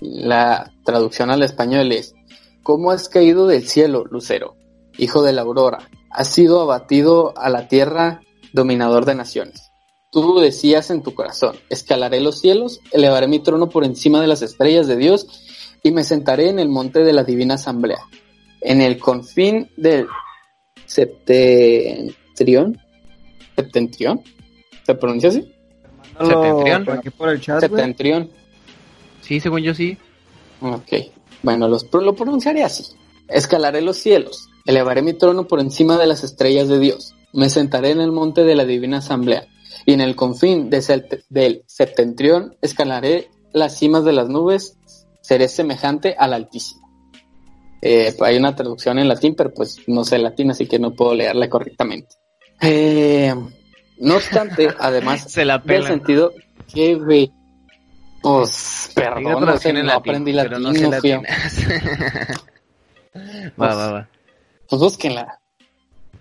La 0.00 0.72
traducción 0.82 1.28
al 1.28 1.42
español 1.42 1.92
es, 1.92 2.14
¿Cómo 2.62 2.90
has 2.90 3.10
caído 3.10 3.46
del 3.46 3.68
cielo, 3.68 4.06
Lucero, 4.06 4.56
hijo 4.96 5.22
de 5.22 5.34
la 5.34 5.42
aurora? 5.42 5.90
Has 6.10 6.28
sido 6.28 6.62
abatido 6.62 7.36
a 7.36 7.50
la 7.50 7.68
tierra, 7.68 8.22
dominador 8.54 9.04
de 9.04 9.14
naciones. 9.14 9.72
Tú 10.10 10.38
decías 10.38 10.90
en 10.90 11.02
tu 11.02 11.12
corazón, 11.12 11.56
escalaré 11.68 12.22
los 12.22 12.40
cielos, 12.40 12.80
elevaré 12.92 13.28
mi 13.28 13.40
trono 13.40 13.68
por 13.68 13.84
encima 13.84 14.22
de 14.22 14.26
las 14.26 14.40
estrellas 14.40 14.86
de 14.86 14.96
Dios 14.96 15.26
y 15.82 15.90
me 15.90 16.02
sentaré 16.02 16.48
en 16.48 16.60
el 16.60 16.70
monte 16.70 17.04
de 17.04 17.12
la 17.12 17.24
divina 17.24 17.56
asamblea, 17.56 18.00
en 18.62 18.80
el 18.80 18.98
confín 18.98 19.70
del 19.76 20.06
septentrión 20.86 22.80
septentrión. 23.56 24.22
¿Se 24.86 24.94
pronuncia 24.94 25.30
así? 25.30 25.52
Septentrión. 26.16 26.90
Aquí 26.90 27.10
por 27.10 27.28
el 27.28 27.40
chat. 27.40 27.60
Septentrión. 27.60 28.30
Sí, 29.20 29.40
según 29.40 29.62
yo 29.62 29.74
sí. 29.74 29.98
Ok. 30.60 30.92
Bueno, 31.42 31.66
los, 31.66 31.88
lo 31.92 32.14
pronunciaré 32.14 32.62
así. 32.62 32.84
Escalaré 33.28 33.80
los 33.80 33.96
cielos, 33.96 34.48
elevaré 34.64 35.02
mi 35.02 35.12
trono 35.12 35.48
por 35.48 35.58
encima 35.58 35.98
de 35.98 36.06
las 36.06 36.22
estrellas 36.22 36.68
de 36.68 36.78
Dios, 36.78 37.16
me 37.32 37.50
sentaré 37.50 37.90
en 37.90 38.00
el 38.00 38.12
monte 38.12 38.44
de 38.44 38.54
la 38.54 38.64
divina 38.64 38.98
asamblea, 38.98 39.48
y 39.84 39.94
en 39.94 40.00
el 40.00 40.14
confín 40.14 40.70
de 40.70 40.80
del 41.28 41.64
septentrión 41.66 42.54
escalaré 42.62 43.28
las 43.52 43.76
cimas 43.76 44.04
de 44.04 44.12
las 44.12 44.28
nubes, 44.28 44.78
seré 45.22 45.48
semejante 45.48 46.14
al 46.16 46.34
Altísimo. 46.34 46.88
Eh, 47.82 48.14
hay 48.20 48.36
una 48.36 48.54
traducción 48.54 49.00
en 49.00 49.08
latín, 49.08 49.34
pero 49.36 49.52
pues 49.52 49.78
no 49.88 50.04
sé 50.04 50.18
latín, 50.18 50.52
así 50.52 50.66
que 50.66 50.78
no 50.78 50.92
puedo 50.92 51.14
leerla 51.14 51.50
correctamente. 51.50 52.14
Eh, 52.62 53.34
no 53.98 54.16
obstante, 54.16 54.68
además 54.78 55.30
Se 55.30 55.44
la 55.44 55.58
del 55.58 55.86
sentido 55.86 56.32
que, 56.72 56.94
güey, 56.96 57.32
pues, 58.22 58.90
perdón, 58.94 59.44
no, 59.44 59.56
sé, 59.58 59.72
no 59.72 59.82
latín, 59.82 59.90
aprendí 59.90 60.32
pero 60.32 60.58
latín, 60.58 60.62
no 60.62 60.74
sé 60.74 60.88
latín. 60.88 61.22
va, 63.60 63.74
va, 63.74 63.92
va. 63.92 64.08
Pues 64.68 64.80
búsquenla. 64.80 65.38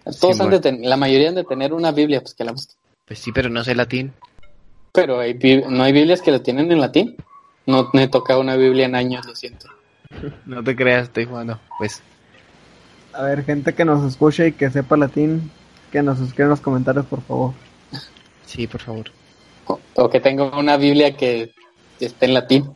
Todos 0.03 0.17
Sí, 0.19 0.27
han 0.31 0.37
bueno. 0.37 0.51
de 0.51 0.59
ten- 0.59 0.87
la 0.89 0.97
mayoría 0.97 1.29
han 1.29 1.35
de 1.35 1.43
tener 1.43 1.73
una 1.73 1.91
Biblia, 1.91 2.21
pues 2.21 2.35
que 2.35 2.43
la 2.43 2.51
busquen. 2.51 2.75
Pues 3.05 3.19
sí, 3.19 3.31
pero 3.31 3.49
no 3.49 3.63
sé 3.63 3.73
latín. 3.75 4.13
Pero 4.91 5.19
hay 5.19 5.33
no 5.67 5.83
hay 5.83 5.91
Biblias 5.93 6.21
que 6.21 6.31
lo 6.31 6.41
tienen 6.41 6.71
en 6.71 6.79
latín. 6.79 7.15
No 7.65 7.89
me 7.93 8.07
toca 8.07 8.37
una 8.37 8.55
Biblia 8.55 8.85
en 8.85 8.95
años, 8.95 9.25
lo 9.25 9.35
siento. 9.35 9.67
No 10.45 10.63
te 10.63 10.75
creas, 10.75 11.05
estoy 11.05 11.25
jugando. 11.25 11.59
Pues 11.79 12.01
A 13.13 13.23
ver, 13.23 13.43
gente 13.43 13.73
que 13.73 13.83
nos 13.83 14.05
escuche 14.05 14.49
y 14.49 14.51
que 14.51 14.69
sepa 14.69 14.95
latín, 14.95 15.49
que 15.95 16.03
nos 16.03 16.19
escriba 16.19 16.47
en 16.47 16.49
los 16.49 16.59
comentarios, 16.59 17.05
por 17.05 17.21
favor. 17.21 17.53
sí, 18.45 18.67
por 18.67 18.81
favor. 18.81 19.11
O, 19.67 19.79
o 19.95 20.09
que 20.09 20.19
tenga 20.19 20.57
una 20.57 20.75
Biblia 20.75 21.15
que 21.15 21.53
esté 22.01 22.25
en 22.25 22.33
latín. 22.33 22.69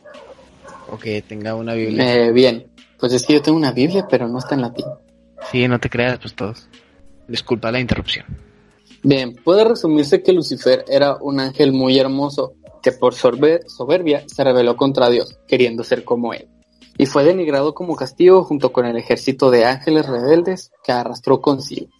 O 0.90 0.98
que 0.98 1.20
tenga 1.20 1.54
una 1.54 1.74
Biblia. 1.74 2.14
Eh, 2.14 2.32
bien, 2.32 2.70
pues 2.98 3.12
es 3.12 3.26
que 3.26 3.34
yo 3.34 3.42
tengo 3.42 3.58
una 3.58 3.72
Biblia, 3.72 4.06
pero 4.08 4.26
no 4.26 4.38
está 4.38 4.54
en 4.54 4.62
latín. 4.62 4.86
Sí, 5.52 5.68
no 5.68 5.78
te 5.78 5.90
creas, 5.90 6.18
pues 6.18 6.34
todos. 6.34 6.66
Disculpa 7.28 7.70
la 7.70 7.78
interrupción. 7.78 8.24
Bien, 9.02 9.34
puede 9.34 9.64
resumirse 9.64 10.22
que 10.22 10.32
Lucifer 10.32 10.86
era 10.88 11.16
un 11.16 11.40
ángel 11.40 11.72
muy 11.72 11.98
hermoso 11.98 12.54
que 12.82 12.92
por 12.92 13.12
soberbia 13.14 14.22
se 14.28 14.44
rebeló 14.44 14.76
contra 14.78 15.10
Dios, 15.10 15.38
queriendo 15.46 15.84
ser 15.84 16.04
como 16.04 16.32
él, 16.32 16.48
y 16.96 17.04
fue 17.04 17.24
denigrado 17.24 17.74
como 17.74 17.96
castigo 17.96 18.44
junto 18.44 18.72
con 18.72 18.86
el 18.86 18.96
ejército 18.96 19.50
de 19.50 19.66
ángeles 19.66 20.06
rebeldes 20.06 20.72
que 20.82 20.92
arrastró 20.92 21.42
consigo, 21.42 21.90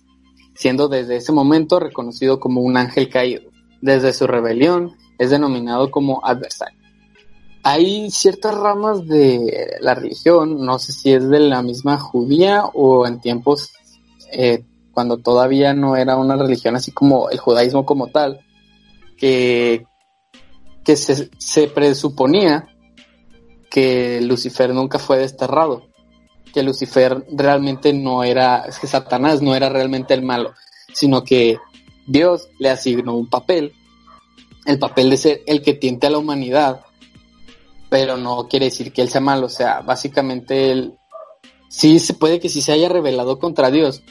siendo 0.61 0.89
desde 0.89 1.17
ese 1.17 1.33
momento 1.33 1.81
reconocido 1.81 2.39
como 2.39 2.61
un 2.61 2.77
ángel 2.77 3.09
caído. 3.09 3.51
Desde 3.81 4.13
su 4.13 4.27
rebelión 4.27 4.95
es 5.19 5.31
denominado 5.31 5.91
como 5.91 6.21
adversario. 6.23 6.79
Hay 7.63 8.11
ciertas 8.11 8.55
ramas 8.55 9.07
de 9.07 9.79
la 9.81 9.95
religión, 9.95 10.63
no 10.63 10.79
sé 10.79 10.93
si 10.93 11.15
es 11.15 11.27
de 11.31 11.41
la 11.41 11.63
misma 11.63 11.99
judía 11.99 12.65
o 12.75 13.07
en 13.07 13.23
tiempos 13.23 13.73
eh, 14.33 14.67
cuando 14.93 15.17
todavía 15.17 15.73
no 15.73 15.97
era 15.97 16.19
una 16.19 16.37
religión 16.37 16.77
así 16.77 16.93
como 16.93 17.31
el 17.31 17.39
judaísmo 17.39 17.87
como 17.87 18.09
tal, 18.09 18.41
que, 19.17 19.87
que 20.85 20.95
se, 20.95 21.31
se 21.39 21.69
presuponía 21.69 22.69
que 23.71 24.21
Lucifer 24.21 24.75
nunca 24.75 24.99
fue 24.99 25.17
desterrado, 25.17 25.90
que 26.53 26.63
Lucifer 26.63 27.25
realmente 27.31 27.93
no 27.93 28.25
era, 28.25 28.65
es 28.69 28.79
que 28.79 28.87
Satanás 28.87 29.43
no 29.43 29.55
era 29.55 29.69
realmente 29.69 30.15
el 30.15 30.23
malo, 30.23 30.55
sino 30.93 31.25
que 31.25 31.59
Dios 32.07 32.49
le 32.59 32.71
asignó 32.71 33.17
un 33.17 33.29
papel, 33.29 33.73
el 34.67 34.79
papel 34.79 35.11
de 35.11 35.17
ser 35.17 35.41
el 35.47 35.63
que 35.63 35.75
tiente 35.75 36.07
a 36.07 36.11
la 36.11 36.19
humanidad, 36.19 36.81
pero 37.89 38.17
no 38.17 38.49
quiere 38.49 38.67
decir 38.67 38.93
que 38.93 39.03
él 39.03 39.09
sea 39.09 39.21
malo, 39.21 39.47
o 39.47 39.51
sea, 39.51 39.81
básicamente 39.81 40.71
él 40.71 40.95
sí 41.69 41.99
se 41.99 42.15
puede 42.15 42.41
que 42.41 42.49
sí 42.49 42.63
se 42.63 42.73
haya 42.73 42.89
rebelado 42.89 43.39
contra 43.39 43.71
Dios, 43.71 44.03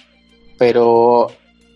pero 0.58 1.28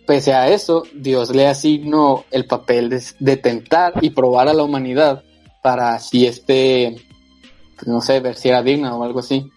pese 0.06 0.34
a 0.34 0.50
eso, 0.50 0.84
Dios 0.94 1.34
le 1.34 1.48
asignó 1.48 2.26
el 2.32 2.46
papel 2.46 2.90
de, 3.20 3.38
tentar 3.38 3.94
y 4.02 4.10
probar 4.10 4.48
a 4.48 4.54
la 4.54 4.64
humanidad 4.64 5.24
para 5.62 6.00
si 6.00 6.26
este, 6.26 6.96
no 7.86 8.02
sé, 8.02 8.20
ver 8.20 8.36
si 8.36 8.50
era 8.50 8.62
digna 8.62 8.96
o 8.96 9.04
algo 9.04 9.20
así. 9.20 9.52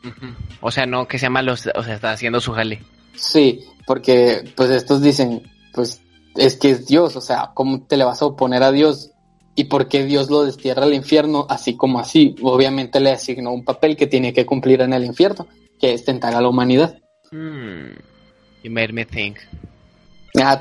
O 0.60 0.70
sea, 0.70 0.86
no 0.86 1.06
que 1.06 1.18
sea 1.18 1.30
malo, 1.30 1.52
o 1.52 1.56
sea, 1.56 1.72
está 1.94 2.12
haciendo 2.12 2.40
su 2.40 2.52
jale. 2.52 2.82
Sí, 3.14 3.64
porque 3.86 4.44
pues 4.54 4.70
estos 4.70 5.02
dicen, 5.02 5.42
pues 5.72 6.00
es 6.36 6.56
que 6.56 6.70
es 6.70 6.86
Dios, 6.86 7.16
o 7.16 7.20
sea, 7.20 7.50
¿cómo 7.54 7.82
te 7.82 7.96
le 7.96 8.04
vas 8.04 8.22
a 8.22 8.26
oponer 8.26 8.62
a 8.62 8.72
Dios? 8.72 9.10
¿Y 9.54 9.64
por 9.64 9.88
qué 9.88 10.04
Dios 10.04 10.28
lo 10.28 10.44
destierra 10.44 10.84
al 10.84 10.92
infierno 10.92 11.46
así 11.48 11.76
como 11.76 11.98
así? 11.98 12.34
Obviamente 12.42 13.00
le 13.00 13.12
asignó 13.12 13.52
un 13.52 13.64
papel 13.64 13.96
que 13.96 14.06
tiene 14.06 14.34
que 14.34 14.44
cumplir 14.44 14.82
en 14.82 14.92
el 14.92 15.04
infierno, 15.04 15.46
que 15.80 15.94
es 15.94 16.04
tentar 16.04 16.34
a 16.34 16.40
la 16.42 16.48
humanidad. 16.48 16.98
Hmm. 17.30 17.94
You 18.62 18.70
made 18.70 18.92
me 18.92 19.06
think. 19.06 19.38
Ah, 20.42 20.60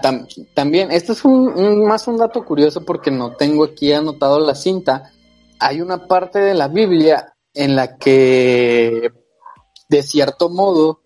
también, 0.53 0.91
esto 0.91 1.11
es 1.11 1.25
un, 1.25 1.85
más 1.85 2.07
un 2.07 2.17
dato 2.17 2.45
curioso 2.45 2.85
porque 2.85 3.11
no 3.11 3.31
tengo 3.35 3.65
aquí 3.65 3.91
anotado 3.91 4.39
la 4.39 4.55
cinta. 4.55 5.11
Hay 5.59 5.81
una 5.81 6.07
parte 6.07 6.39
de 6.39 6.53
la 6.53 6.69
Biblia 6.69 7.34
en 7.55 7.75
la 7.75 7.97
que, 7.97 9.11
de 9.89 10.03
cierto 10.03 10.49
modo, 10.49 11.01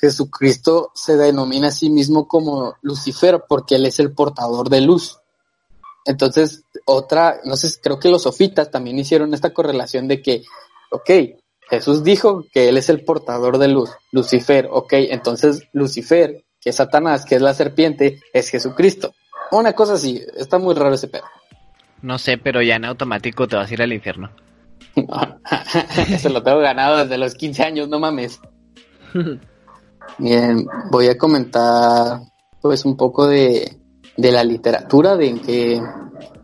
Jesucristo 0.00 0.90
se 0.94 1.16
denomina 1.16 1.68
a 1.68 1.72
sí 1.72 1.90
mismo 1.90 2.26
como 2.26 2.74
Lucifer 2.82 3.44
porque 3.48 3.76
él 3.76 3.86
es 3.86 4.00
el 4.00 4.12
portador 4.12 4.70
de 4.70 4.80
luz. 4.80 5.18
Entonces, 6.06 6.64
otra, 6.86 7.40
no 7.44 7.56
sé, 7.56 7.68
creo 7.82 7.98
que 7.98 8.10
los 8.10 8.22
sofitas 8.22 8.70
también 8.70 8.98
hicieron 8.98 9.34
esta 9.34 9.52
correlación 9.52 10.08
de 10.08 10.22
que, 10.22 10.42
ok, 10.90 11.10
Jesús 11.68 12.02
dijo 12.02 12.46
que 12.52 12.68
él 12.68 12.78
es 12.78 12.88
el 12.88 13.04
portador 13.04 13.58
de 13.58 13.68
luz, 13.68 13.90
Lucifer, 14.10 14.68
ok, 14.72 14.92
entonces 14.94 15.68
Lucifer, 15.72 16.44
que 16.60 16.70
es 16.70 16.76
Satanás, 16.76 17.24
que 17.24 17.36
es 17.36 17.42
la 17.42 17.54
serpiente, 17.54 18.20
es 18.32 18.48
Jesucristo. 18.48 19.14
Una 19.52 19.74
cosa 19.74 19.94
así, 19.94 20.20
está 20.36 20.58
muy 20.58 20.74
raro 20.74 20.94
ese 20.94 21.08
pedo. 21.08 21.24
No 22.02 22.18
sé, 22.18 22.38
pero 22.38 22.62
ya 22.62 22.76
en 22.76 22.86
automático 22.86 23.46
te 23.46 23.56
vas 23.56 23.70
a 23.70 23.74
ir 23.74 23.82
al 23.82 23.92
infierno. 23.92 24.30
Se 26.18 26.30
lo 26.30 26.42
tengo 26.42 26.58
ganado 26.58 26.98
desde 26.98 27.18
los 27.18 27.34
15 27.34 27.62
años, 27.62 27.88
no 27.88 27.98
mames. 27.98 28.40
Bien, 30.18 30.66
voy 30.90 31.06
a 31.06 31.18
comentar 31.18 32.20
pues 32.60 32.84
un 32.84 32.96
poco 32.96 33.26
de, 33.26 33.78
de 34.16 34.32
la 34.32 34.44
literatura, 34.44 35.16
de 35.16 35.34
que, 35.40 35.80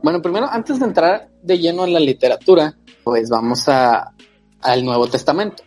bueno, 0.02 0.22
primero, 0.22 0.48
antes 0.50 0.78
de 0.78 0.86
entrar 0.86 1.28
de 1.42 1.58
lleno 1.58 1.84
en 1.84 1.92
la 1.92 2.00
literatura, 2.00 2.74
pues 3.04 3.28
vamos 3.28 3.68
a, 3.68 4.12
al 4.62 4.84
Nuevo 4.84 5.06
Testamento. 5.08 5.62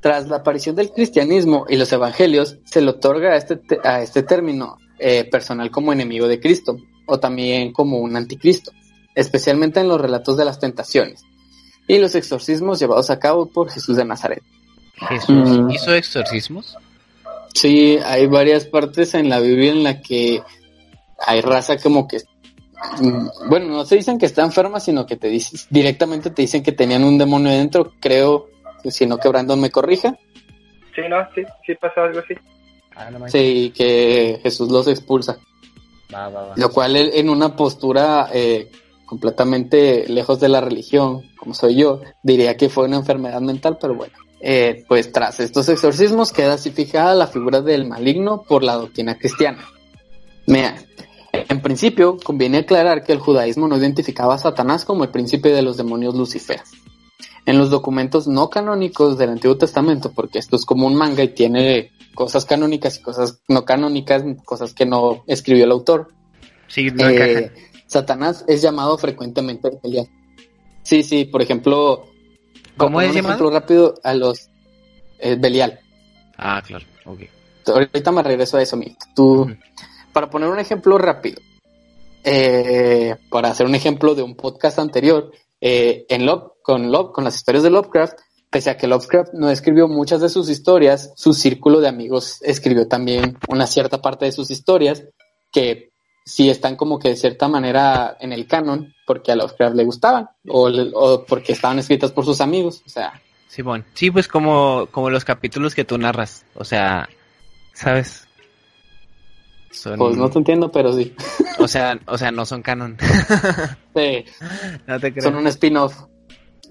Tras 0.00 0.28
la 0.28 0.36
aparición 0.36 0.76
del 0.76 0.90
cristianismo 0.90 1.66
y 1.68 1.76
los 1.76 1.92
evangelios, 1.92 2.58
se 2.64 2.80
le 2.80 2.90
otorga 2.90 3.32
a 3.32 3.36
este, 3.36 3.60
a 3.84 4.02
este 4.02 4.22
término 4.22 4.76
eh, 4.98 5.28
personal 5.30 5.70
como 5.70 5.92
enemigo 5.92 6.28
de 6.28 6.40
Cristo, 6.40 6.76
o 7.06 7.18
también 7.18 7.72
como 7.72 7.98
un 7.98 8.16
anticristo, 8.16 8.72
especialmente 9.14 9.80
en 9.80 9.88
los 9.88 10.00
relatos 10.00 10.36
de 10.36 10.44
las 10.44 10.58
tentaciones 10.58 11.24
y 11.86 11.98
los 11.98 12.14
exorcismos 12.14 12.78
llevados 12.78 13.10
a 13.10 13.18
cabo 13.18 13.46
por 13.46 13.70
Jesús 13.70 13.96
de 13.96 14.04
Nazaret. 14.04 14.42
¿Jesús 15.08 15.58
mm. 15.58 15.70
hizo 15.70 15.94
exorcismos? 15.94 16.76
Sí, 17.54 17.98
hay 18.04 18.26
varias 18.26 18.66
partes 18.66 19.14
en 19.14 19.28
la 19.28 19.40
Biblia 19.40 19.72
en 19.72 19.84
la 19.84 20.00
que 20.00 20.42
hay 21.18 21.40
raza 21.40 21.78
como 21.78 22.08
que 22.08 22.18
mm, 23.00 23.48
bueno, 23.48 23.66
no 23.68 23.84
se 23.84 23.96
dicen 23.96 24.18
que 24.18 24.26
está 24.26 24.42
enferma, 24.42 24.80
sino 24.80 25.06
que 25.06 25.16
te 25.16 25.28
dicen, 25.28 25.60
directamente 25.70 26.30
te 26.30 26.42
dicen 26.42 26.62
que 26.62 26.72
tenían 26.72 27.04
un 27.04 27.18
demonio 27.18 27.50
dentro, 27.52 27.92
creo, 28.00 28.48
si 28.84 29.06
no 29.06 29.18
que 29.18 29.28
Brandon 29.28 29.60
me 29.60 29.70
corrija. 29.70 30.16
Sí, 30.94 31.02
no, 31.08 31.16
sí, 31.34 31.42
sí 31.66 31.74
pasa 31.74 32.04
algo 32.04 32.20
así. 32.20 32.34
Ah, 32.94 33.10
sí, 33.26 33.72
que 33.74 34.40
Jesús 34.42 34.70
los 34.70 34.86
expulsa. 34.86 35.38
Lo 36.56 36.70
cual 36.70 36.96
en 36.96 37.30
una 37.30 37.56
postura 37.56 38.28
eh, 38.32 38.70
completamente 39.12 40.08
lejos 40.08 40.40
de 40.40 40.48
la 40.48 40.62
religión, 40.62 41.20
como 41.36 41.52
soy 41.52 41.74
yo, 41.74 42.00
diría 42.22 42.56
que 42.56 42.70
fue 42.70 42.86
una 42.86 42.96
enfermedad 42.96 43.42
mental, 43.42 43.76
pero 43.78 43.94
bueno. 43.94 44.14
Eh, 44.40 44.86
pues 44.88 45.12
tras 45.12 45.38
estos 45.38 45.68
exorcismos 45.68 46.32
queda 46.32 46.54
así 46.54 46.70
fijada 46.70 47.14
la 47.14 47.26
figura 47.26 47.60
del 47.60 47.86
maligno 47.86 48.42
por 48.48 48.64
la 48.64 48.72
doctrina 48.72 49.18
cristiana. 49.18 49.68
Mira, 50.46 50.82
en 51.30 51.60
principio, 51.60 52.16
conviene 52.24 52.56
aclarar 52.56 53.04
que 53.04 53.12
el 53.12 53.18
judaísmo 53.18 53.68
no 53.68 53.76
identificaba 53.76 54.36
a 54.36 54.38
Satanás 54.38 54.86
como 54.86 55.04
el 55.04 55.10
príncipe 55.10 55.50
de 55.50 55.60
los 55.60 55.76
demonios 55.76 56.14
Lucifer. 56.14 56.62
En 57.44 57.58
los 57.58 57.68
documentos 57.68 58.26
no 58.26 58.48
canónicos 58.48 59.18
del 59.18 59.28
Antiguo 59.28 59.58
Testamento, 59.58 60.10
porque 60.14 60.38
esto 60.38 60.56
es 60.56 60.64
como 60.64 60.86
un 60.86 60.94
manga 60.94 61.22
y 61.22 61.28
tiene 61.28 61.92
cosas 62.14 62.46
canónicas 62.46 62.98
y 62.98 63.02
cosas 63.02 63.42
no 63.46 63.66
canónicas, 63.66 64.24
cosas 64.46 64.72
que 64.72 64.86
no 64.86 65.22
escribió 65.26 65.64
el 65.64 65.72
autor. 65.72 66.08
Sí, 66.68 66.88
eh, 66.98 67.52
Satanás 67.92 68.44
es 68.48 68.62
llamado 68.62 68.96
frecuentemente 68.96 69.70
Belial. 69.82 70.08
Sí, 70.82 71.02
sí, 71.02 71.26
por 71.26 71.42
ejemplo, 71.42 72.06
¿cómo 72.76 73.00
es 73.00 73.10
un 73.10 73.16
llamado? 73.16 73.34
ejemplo 73.34 73.50
rápido 73.50 73.94
a 74.02 74.14
los 74.14 74.48
eh, 75.18 75.36
Belial. 75.38 75.78
Ah, 76.38 76.62
claro, 76.66 76.84
ok. 77.04 77.20
Ahorita 77.66 78.10
me 78.10 78.22
regreso 78.22 78.56
a 78.56 78.62
eso, 78.62 78.76
mi. 78.76 78.96
Tú, 79.14 79.46
para 80.12 80.30
poner 80.30 80.48
un 80.48 80.58
ejemplo 80.58 80.98
rápido, 80.98 81.40
eh, 82.24 83.16
para 83.30 83.50
hacer 83.50 83.66
un 83.66 83.74
ejemplo 83.74 84.14
de 84.14 84.22
un 84.22 84.34
podcast 84.36 84.78
anterior, 84.78 85.30
eh, 85.60 86.06
en 86.08 86.26
Love, 86.26 86.54
con 86.62 86.90
Love, 86.90 87.12
con 87.12 87.24
las 87.24 87.36
historias 87.36 87.62
de 87.62 87.70
Lovecraft, 87.70 88.18
pese 88.50 88.70
a 88.70 88.76
que 88.76 88.86
Lovecraft 88.86 89.34
no 89.34 89.50
escribió 89.50 89.86
muchas 89.86 90.20
de 90.20 90.28
sus 90.28 90.48
historias, 90.48 91.12
su 91.14 91.34
círculo 91.34 91.80
de 91.80 91.88
amigos 91.88 92.38
escribió 92.42 92.88
también 92.88 93.38
una 93.48 93.66
cierta 93.66 94.02
parte 94.02 94.24
de 94.24 94.32
sus 94.32 94.50
historias 94.50 95.04
que 95.52 95.91
sí 96.24 96.50
están 96.50 96.76
como 96.76 96.98
que 96.98 97.10
de 97.10 97.16
cierta 97.16 97.48
manera 97.48 98.16
en 98.20 98.32
el 98.32 98.46
canon 98.46 98.94
porque 99.06 99.32
a 99.32 99.36
Lovecraft 99.36 99.76
le 99.76 99.84
gustaban 99.84 100.28
o, 100.48 100.70
o 100.94 101.24
porque 101.24 101.52
estaban 101.52 101.78
escritas 101.78 102.12
por 102.12 102.24
sus 102.24 102.40
amigos, 102.40 102.82
o 102.86 102.88
sea. 102.88 103.20
Sí, 103.48 103.62
bueno. 103.62 103.84
Sí, 103.94 104.10
pues 104.10 104.28
como, 104.28 104.86
como 104.90 105.10
los 105.10 105.24
capítulos 105.24 105.74
que 105.74 105.84
tú 105.84 105.98
narras, 105.98 106.46
o 106.54 106.64
sea, 106.64 107.08
¿sabes? 107.74 108.26
Pues 109.96 110.16
no 110.16 110.30
te 110.30 110.38
entiendo, 110.38 110.70
pero 110.70 110.92
sí. 110.92 111.14
O 111.58 111.66
sea, 111.66 111.98
o 112.06 112.18
sea, 112.18 112.30
no 112.30 112.44
son 112.44 112.62
canon. 112.62 112.96
sí. 113.96 114.24
No 114.86 115.00
te 115.00 115.12
creo. 115.12 115.24
Son 115.24 115.36
un 115.36 115.46
spin-off. 115.46 115.96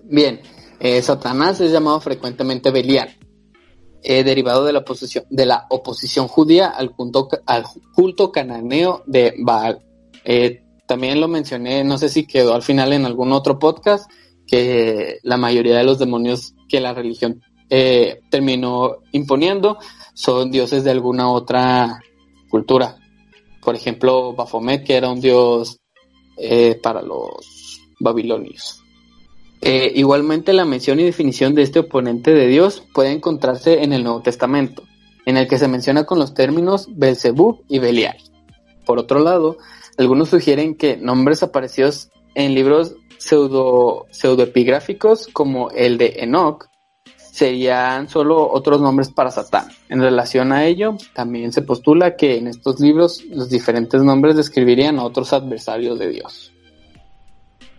Bien, 0.03 0.41
eh, 0.79 1.01
Satanás 1.01 1.59
es 1.61 1.71
llamado 1.71 1.99
frecuentemente 1.99 2.69
Belial, 2.71 3.15
eh, 4.03 4.23
derivado 4.23 4.65
de 4.65 4.73
la, 4.73 4.79
oposición, 4.79 5.25
de 5.29 5.45
la 5.45 5.65
oposición 5.69 6.27
judía 6.27 6.67
al 6.67 6.91
culto, 6.93 8.31
cananeo 8.31 9.03
de 9.05 9.35
Baal. 9.39 9.81
Eh, 10.23 10.63
también 10.85 11.21
lo 11.21 11.27
mencioné, 11.27 11.83
no 11.83 11.97
sé 11.97 12.09
si 12.09 12.25
quedó 12.25 12.53
al 12.53 12.63
final 12.63 12.93
en 12.93 13.05
algún 13.05 13.31
otro 13.31 13.59
podcast, 13.59 14.09
que 14.45 15.19
la 15.23 15.37
mayoría 15.37 15.77
de 15.77 15.83
los 15.83 15.99
demonios 15.99 16.53
que 16.67 16.81
la 16.81 16.93
religión 16.93 17.41
terminó 18.29 18.97
imponiendo 19.13 19.77
son 20.13 20.51
dioses 20.51 20.83
de 20.83 20.91
alguna 20.91 21.31
otra 21.31 22.01
cultura. 22.49 22.97
Por 23.61 23.75
ejemplo, 23.75 24.33
Baphomet, 24.33 24.83
que 24.83 24.95
era 24.95 25.09
un 25.09 25.21
dios 25.21 25.79
eh, 26.37 26.79
para 26.81 27.01
los 27.01 27.79
babilonios. 27.99 28.80
Eh, 29.61 29.91
igualmente, 29.95 30.53
la 30.53 30.65
mención 30.65 30.99
y 30.99 31.03
definición 31.03 31.53
de 31.53 31.61
este 31.61 31.79
oponente 31.79 32.33
de 32.33 32.47
Dios 32.47 32.83
puede 32.93 33.11
encontrarse 33.11 33.83
en 33.83 33.93
el 33.93 34.03
Nuevo 34.03 34.21
Testamento. 34.21 34.83
en 35.23 35.37
el 35.37 35.47
que 35.47 35.59
se 35.59 35.67
menciona 35.67 36.03
con 36.03 36.17
los 36.17 36.33
términos 36.33 36.87
Belzebub 36.89 37.63
y 37.67 37.77
Belial. 37.77 38.17
Por 38.87 38.97
otro 38.97 39.19
lado, 39.19 39.57
algunos 39.99 40.29
sugieren 40.29 40.73
que 40.73 40.97
nombres 40.97 41.43
aparecidos 41.43 42.09
en 42.33 42.55
libros 42.55 42.95
pseudo, 43.19 44.07
pseudoepigráficos 44.09 45.27
como 45.27 45.69
el 45.69 45.99
de 45.99 46.15
Enoch 46.21 46.65
serían 47.15 48.09
solo 48.09 48.51
otros 48.51 48.81
nombres 48.81 49.09
para 49.09 49.31
Satán. 49.31 49.67
En 49.89 50.01
relación 50.01 50.51
a 50.51 50.65
ello, 50.65 50.97
también 51.13 51.53
se 51.53 51.61
postula 51.61 52.15
que 52.15 52.37
en 52.37 52.47
estos 52.47 52.79
libros 52.79 53.23
los 53.29 53.49
diferentes 53.49 54.01
nombres 54.01 54.35
describirían 54.35 54.99
a 54.99 55.03
otros 55.05 55.31
adversarios 55.33 55.97
de 55.97 56.09
Dios. 56.09 56.51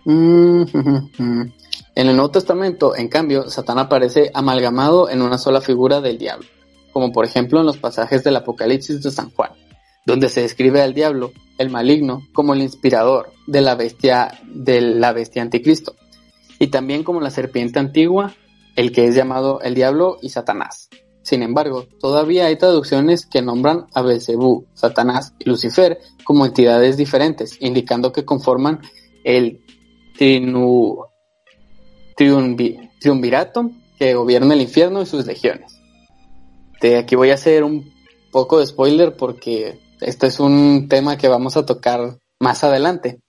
Mm, 0.04 0.62
en 1.94 2.08
el 2.08 2.16
Nuevo 2.16 2.30
Testamento, 2.30 2.96
en 2.96 3.08
cambio, 3.08 3.50
Satán 3.50 3.78
aparece 3.78 4.30
amalgamado 4.32 5.10
en 5.10 5.20
una 5.20 5.36
sola 5.38 5.60
figura 5.60 6.00
del 6.00 6.18
diablo, 6.18 6.46
como 6.92 7.12
por 7.12 7.24
ejemplo 7.24 7.60
en 7.60 7.66
los 7.66 7.76
pasajes 7.76 8.24
del 8.24 8.36
Apocalipsis 8.36 9.02
de 9.02 9.10
San 9.10 9.30
Juan, 9.30 9.50
donde 10.06 10.30
se 10.30 10.40
describe 10.40 10.80
al 10.80 10.94
diablo, 10.94 11.32
el 11.58 11.70
maligno, 11.70 12.22
como 12.32 12.54
el 12.54 12.62
inspirador 12.62 13.32
de 13.46 13.60
la 13.60 13.74
bestia, 13.74 14.40
de 14.46 14.80
la 14.80 15.12
bestia 15.12 15.42
anticristo, 15.42 15.94
y 16.58 16.68
también 16.68 17.04
como 17.04 17.20
la 17.20 17.30
serpiente 17.30 17.78
antigua, 17.78 18.34
el 18.74 18.92
que 18.92 19.06
es 19.06 19.14
llamado 19.14 19.60
el 19.60 19.74
diablo 19.74 20.16
y 20.22 20.30
Satanás. 20.30 20.88
Sin 21.22 21.42
embargo, 21.42 21.86
todavía 22.00 22.46
hay 22.46 22.56
traducciones 22.56 23.26
que 23.26 23.42
nombran 23.42 23.86
a 23.94 24.02
Belcebú, 24.02 24.66
Satanás 24.74 25.34
y 25.38 25.48
Lucifer 25.48 25.98
como 26.24 26.46
entidades 26.46 26.96
diferentes, 26.96 27.58
indicando 27.60 28.12
que 28.12 28.24
conforman 28.24 28.80
el 29.22 29.60
trinu, 30.16 31.04
triunvirato 33.00 33.70
que 33.98 34.14
gobierna 34.14 34.54
el 34.54 34.62
infierno 34.62 35.02
y 35.02 35.06
sus 35.06 35.26
legiones. 35.26 35.78
De 36.80 36.98
aquí 36.98 37.14
voy 37.14 37.30
a 37.30 37.34
hacer 37.34 37.62
un 37.64 37.92
poco 38.32 38.58
de 38.58 38.66
spoiler 38.66 39.16
porque 39.16 39.80
este 40.00 40.26
es 40.26 40.40
un 40.40 40.88
tema 40.88 41.16
que 41.16 41.28
vamos 41.28 41.56
a 41.56 41.64
tocar 41.64 42.18
más 42.40 42.64
adelante, 42.64 43.20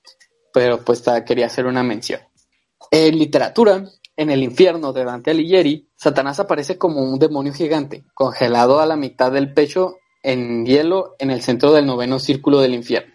pero 0.53 0.83
pues 0.83 1.03
quería 1.25 1.45
hacer 1.45 1.65
una 1.65 1.83
mención. 1.83 2.21
En 2.89 3.17
literatura, 3.17 3.85
en 4.15 4.29
el 4.29 4.43
infierno 4.43 4.93
de 4.93 5.03
Dante 5.03 5.31
Alighieri, 5.31 5.89
Satanás 5.95 6.39
aparece 6.39 6.77
como 6.77 7.01
un 7.01 7.19
demonio 7.19 7.53
gigante, 7.53 8.05
congelado 8.13 8.79
a 8.79 8.85
la 8.85 8.95
mitad 8.95 9.31
del 9.31 9.53
pecho 9.53 9.97
en 10.23 10.65
hielo 10.65 11.15
en 11.19 11.31
el 11.31 11.41
centro 11.41 11.71
del 11.73 11.85
noveno 11.85 12.19
círculo 12.19 12.59
del 12.59 12.73
infierno. 12.73 13.13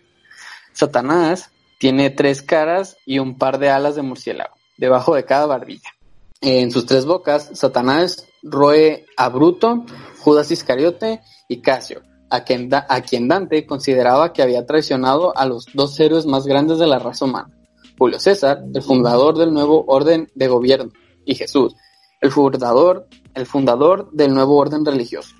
Satanás 0.73 1.51
tiene 1.79 2.11
tres 2.11 2.43
caras 2.43 2.97
y 3.07 3.19
un 3.19 3.39
par 3.39 3.59
de 3.59 3.71
alas 3.71 3.97
de 3.97 4.03
murciélago, 4.03 4.55
debajo 4.79 5.15
de 5.15 5.25
cada 5.25 5.47
barbilla. 5.47 5.91
En 6.41 6.71
sus 6.71 6.87
tres 6.87 7.05
bocas, 7.05 7.51
Satanás 7.53 8.27
roe 8.43 9.05
a 9.17 9.29
Bruto, 9.29 9.85
Judas 10.21 10.51
Iscariote 10.51 11.21
y 11.49 11.61
Casio, 11.61 12.03
a 12.31 12.45
quien, 12.45 12.71
a 12.73 13.01
quien 13.03 13.27
Dante 13.29 13.67
consideraba 13.67 14.33
que 14.33 14.43
había 14.43 14.65
traicionado 14.65 15.37
a 15.37 15.47
los 15.47 15.67
dos 15.75 15.99
héroes 15.99 16.27
más 16.27 16.47
grandes 16.47 16.79
de 16.79 16.87
la 16.87 16.99
raza 16.99 17.25
humana, 17.25 17.51
Julio 17.99 18.21
César, 18.21 18.63
el 18.73 18.83
fundador 18.83 19.37
del 19.37 19.53
nuevo 19.53 19.85
orden 19.89 20.31
de 20.35 20.47
gobierno, 20.47 20.93
y 21.25 21.35
Jesús, 21.35 21.75
el 22.21 22.31
fundador, 22.31 23.09
el 23.35 23.47
fundador 23.47 24.11
del 24.13 24.33
nuevo 24.33 24.57
orden 24.57 24.85
religioso. 24.85 25.35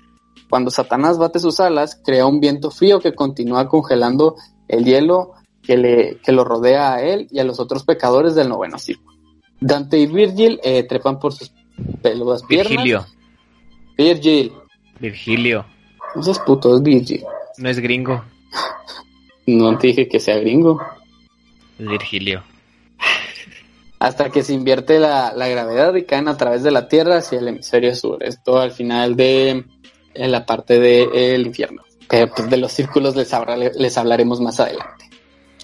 Cuando 0.49 0.71
Satanás 0.71 1.17
bate 1.17 1.39
sus 1.39 1.59
alas, 1.59 2.01
crea 2.03 2.25
un 2.25 2.39
viento 2.39 2.71
frío 2.71 2.99
que 2.99 3.13
continúa 3.13 3.69
congelando 3.69 4.35
el 4.67 4.83
hielo 4.83 5.33
que, 5.61 5.77
le, 5.77 6.17
que 6.21 6.31
lo 6.31 6.43
rodea 6.43 6.93
a 6.93 7.01
él 7.01 7.27
y 7.29 7.39
a 7.39 7.43
los 7.43 7.59
otros 7.59 7.83
pecadores 7.83 8.35
del 8.35 8.49
noveno 8.49 8.79
círculo. 8.79 9.18
Dante 9.59 9.97
y 9.97 10.07
Virgil 10.07 10.59
eh, 10.63 10.83
trepan 10.83 11.19
por 11.19 11.33
sus 11.33 11.51
peludas 12.01 12.43
piernas. 12.43 12.71
Virgilio. 12.71 13.05
Virgil. 13.97 14.53
Virgilio. 14.99 15.65
No 16.15 16.23
seas 16.23 16.39
puto, 16.39 16.75
es 16.75 16.81
Virgil. 16.81 17.23
No 17.57 17.69
es 17.69 17.79
gringo. 17.79 18.23
No 19.45 19.77
te 19.77 19.87
dije 19.87 20.07
que 20.07 20.19
sea 20.19 20.37
gringo. 20.37 20.81
Es 21.77 21.87
Virgilio. 21.87 22.43
Hasta 23.99 24.29
que 24.29 24.43
se 24.43 24.53
invierte 24.53 24.97
la, 24.97 25.33
la 25.33 25.47
gravedad 25.49 25.93
y 25.95 26.03
caen 26.03 26.29
a 26.29 26.37
través 26.37 26.63
de 26.63 26.71
la 26.71 26.87
Tierra 26.87 27.17
hacia 27.17 27.39
el 27.39 27.49
hemisferio 27.49 27.93
sur. 27.95 28.23
Esto 28.23 28.59
al 28.59 28.71
final 28.71 29.15
de 29.15 29.65
en 30.13 30.31
la 30.31 30.45
parte 30.45 30.79
del 30.79 31.47
infierno. 31.47 31.83
Pero 32.07 32.33
pues 32.33 32.49
de 32.49 32.57
los 32.57 32.71
círculos 32.71 33.15
les, 33.15 33.31
les 33.75 33.97
hablaremos 33.97 34.39
más 34.39 34.59
adelante. 34.59 35.08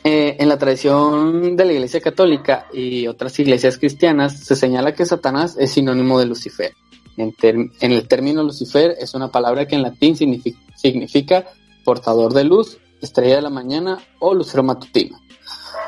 Eh, 0.07 0.37
en 0.39 0.49
la 0.49 0.59
tradición 0.59 1.55
de 1.55 1.65
la 1.65 1.73
Iglesia 1.73 1.99
Católica 1.99 2.67
y 2.71 3.07
otras 3.07 3.39
iglesias 3.39 3.79
cristianas 3.79 4.39
se 4.39 4.55
señala 4.55 4.93
que 4.93 5.03
Satanás 5.03 5.57
es 5.59 5.71
sinónimo 5.71 6.19
de 6.19 6.27
Lucifer. 6.27 6.75
En, 7.17 7.33
el 7.79 8.07
término 8.07 8.43
Lucifer 8.43 8.95
es 8.99 9.15
una 9.15 9.29
palabra 9.31 9.65
que 9.65 9.73
en 9.73 9.81
latín 9.81 10.15
significa, 10.15 11.45
portador 11.83 12.33
de 12.33 12.43
luz, 12.43 12.77
estrella 13.01 13.37
de 13.37 13.41
la 13.41 13.49
mañana 13.49 13.97
o 14.19 14.35
lucero 14.35 14.61
matutino. 14.61 15.19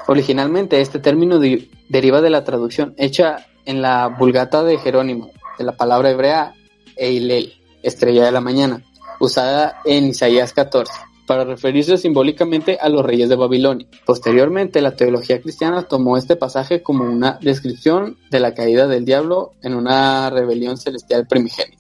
Originalmente 0.07 0.81
este 0.81 0.97
término 0.97 1.39
deriva 1.87 2.19
de 2.19 2.31
la 2.31 2.43
traducción 2.43 2.95
hecha 2.97 3.45
en 3.65 3.83
la 3.83 4.07
Vulgata 4.07 4.63
de 4.63 4.79
Jerónimo, 4.79 5.29
de 5.59 5.63
la 5.63 5.77
palabra 5.77 6.09
hebrea 6.09 6.55
Eilel, 6.95 7.53
estrella 7.83 8.25
de 8.25 8.31
la 8.31 8.41
mañana, 8.41 8.83
usada 9.19 9.79
en 9.85 10.07
Isaías 10.07 10.53
14, 10.53 10.91
para 11.27 11.43
referirse 11.43 11.97
simbólicamente 11.97 12.77
a 12.81 12.89
los 12.89 13.05
reyes 13.05 13.29
de 13.29 13.35
Babilonia. 13.35 13.85
Posteriormente, 14.05 14.81
la 14.81 14.95
teología 14.95 15.41
cristiana 15.41 15.83
tomó 15.83 16.17
este 16.17 16.37
pasaje 16.37 16.81
como 16.81 17.03
una 17.03 17.37
descripción 17.41 18.17
de 18.31 18.39
la 18.39 18.53
caída 18.53 18.87
del 18.87 19.05
diablo 19.05 19.51
en 19.61 19.75
una 19.75 20.29
rebelión 20.29 20.77
celestial 20.77 21.27
primigenia. 21.27 21.77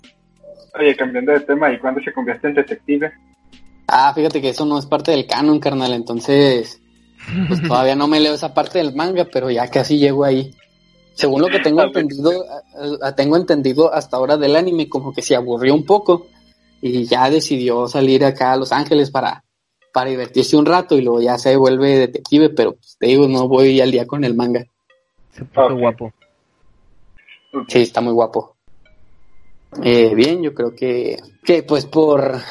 Oye, 0.77 0.95
cambiando 0.95 1.31
de 1.31 1.39
tema, 1.39 1.71
¿y 1.71 1.79
cuándo 1.79 2.01
se 2.03 2.11
convierte 2.11 2.49
en 2.49 2.55
detective? 2.55 3.11
Ah, 3.87 4.11
fíjate 4.13 4.41
que 4.41 4.49
eso 4.49 4.65
no 4.65 4.77
es 4.77 4.85
parte 4.85 5.11
del 5.11 5.25
canon, 5.25 5.59
carnal, 5.59 5.93
entonces 5.93 6.81
pues 7.47 7.61
todavía 7.67 7.95
no 7.95 8.07
me 8.07 8.19
leo 8.19 8.33
esa 8.33 8.53
parte 8.53 8.79
del 8.79 8.93
manga, 8.93 9.25
pero 9.31 9.49
ya 9.49 9.69
casi 9.69 9.97
llego 9.97 10.25
ahí. 10.25 10.53
Según 11.13 11.41
lo 11.41 11.47
que 11.47 11.59
tengo 11.59 11.81
entendido, 11.83 12.31
tengo 13.15 13.37
entendido 13.37 13.93
hasta 13.93 14.17
ahora 14.17 14.35
del 14.35 14.57
anime, 14.57 14.89
como 14.89 15.13
que 15.13 15.21
se 15.21 15.35
aburrió 15.35 15.73
un 15.73 15.85
poco 15.85 16.27
y 16.81 17.05
ya 17.05 17.29
decidió 17.29 17.87
salir 17.87 18.23
acá 18.25 18.53
a 18.53 18.57
Los 18.57 18.71
Ángeles 18.71 19.11
para, 19.11 19.43
para 19.93 20.09
divertirse 20.09 20.57
un 20.57 20.65
rato 20.65 20.95
y 20.95 21.01
luego 21.01 21.21
ya 21.21 21.37
se 21.37 21.55
vuelve 21.55 21.97
detective, 21.97 22.49
pero 22.49 22.75
pues, 22.75 22.97
te 22.99 23.07
digo, 23.07 23.27
no 23.27 23.47
voy 23.47 23.81
al 23.81 23.91
día 23.91 24.05
con 24.05 24.23
el 24.23 24.35
manga. 24.35 24.65
Se 25.31 25.43
puso 25.45 25.75
guapo. 25.75 26.13
Sí, 27.67 27.81
está 27.81 28.01
muy 28.01 28.13
guapo. 28.13 28.55
Eh, 29.83 30.13
bien, 30.15 30.41
yo 30.41 30.53
creo 30.53 30.73
que, 30.75 31.17
que 31.43 31.63
pues 31.63 31.85
por, 31.85 32.41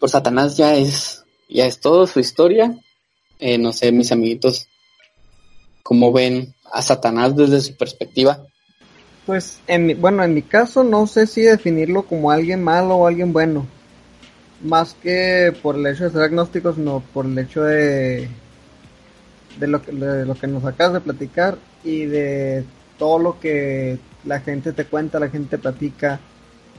por 0.00 0.10
Satanás 0.10 0.56
ya 0.56 0.76
es, 0.76 1.24
ya 1.48 1.66
es 1.66 1.80
todo 1.80 2.06
su 2.06 2.20
historia. 2.20 2.78
Eh, 3.38 3.58
no 3.58 3.72
sé, 3.72 3.92
mis 3.92 4.10
amiguitos, 4.10 4.68
¿cómo 5.82 6.12
ven 6.12 6.54
a 6.72 6.82
Satanás 6.82 7.36
desde 7.36 7.60
su 7.60 7.76
perspectiva? 7.76 8.46
Pues, 9.28 9.60
en 9.66 9.84
mi, 9.84 9.92
bueno, 9.92 10.24
en 10.24 10.32
mi 10.32 10.40
caso 10.40 10.82
no 10.82 11.06
sé 11.06 11.26
si 11.26 11.42
definirlo 11.42 12.04
como 12.04 12.30
alguien 12.30 12.64
malo 12.64 12.96
o 12.96 13.06
alguien 13.06 13.34
bueno. 13.34 13.66
Más 14.62 14.94
que 14.94 15.52
por 15.62 15.76
el 15.76 15.86
hecho 15.86 16.04
de 16.04 16.10
ser 16.12 16.22
agnóstico, 16.22 16.72
sino 16.72 17.02
por 17.12 17.26
el 17.26 17.38
hecho 17.38 17.62
de, 17.62 18.26
de, 19.60 19.66
lo, 19.66 19.82
que, 19.82 19.92
de 19.92 20.24
lo 20.24 20.34
que 20.34 20.46
nos 20.46 20.64
acabas 20.64 20.94
de 20.94 21.00
platicar 21.02 21.58
y 21.84 22.06
de 22.06 22.64
todo 22.98 23.18
lo 23.18 23.38
que 23.38 23.98
la 24.24 24.40
gente 24.40 24.72
te 24.72 24.86
cuenta, 24.86 25.20
la 25.20 25.28
gente 25.28 25.58
platica, 25.58 26.20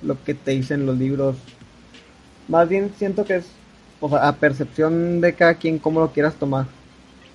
lo 0.02 0.18
que 0.24 0.34
te 0.34 0.50
dicen 0.50 0.88
los 0.88 0.98
libros. 0.98 1.36
Más 2.48 2.68
bien 2.68 2.92
siento 2.98 3.26
que 3.26 3.36
es 3.36 3.46
o 4.00 4.10
sea, 4.10 4.28
a 4.28 4.36
percepción 4.38 5.22
de 5.22 5.36
cada 5.36 5.54
quien, 5.54 5.78
cómo 5.78 6.00
lo 6.00 6.12
quieras 6.12 6.34
tomar. 6.34 6.66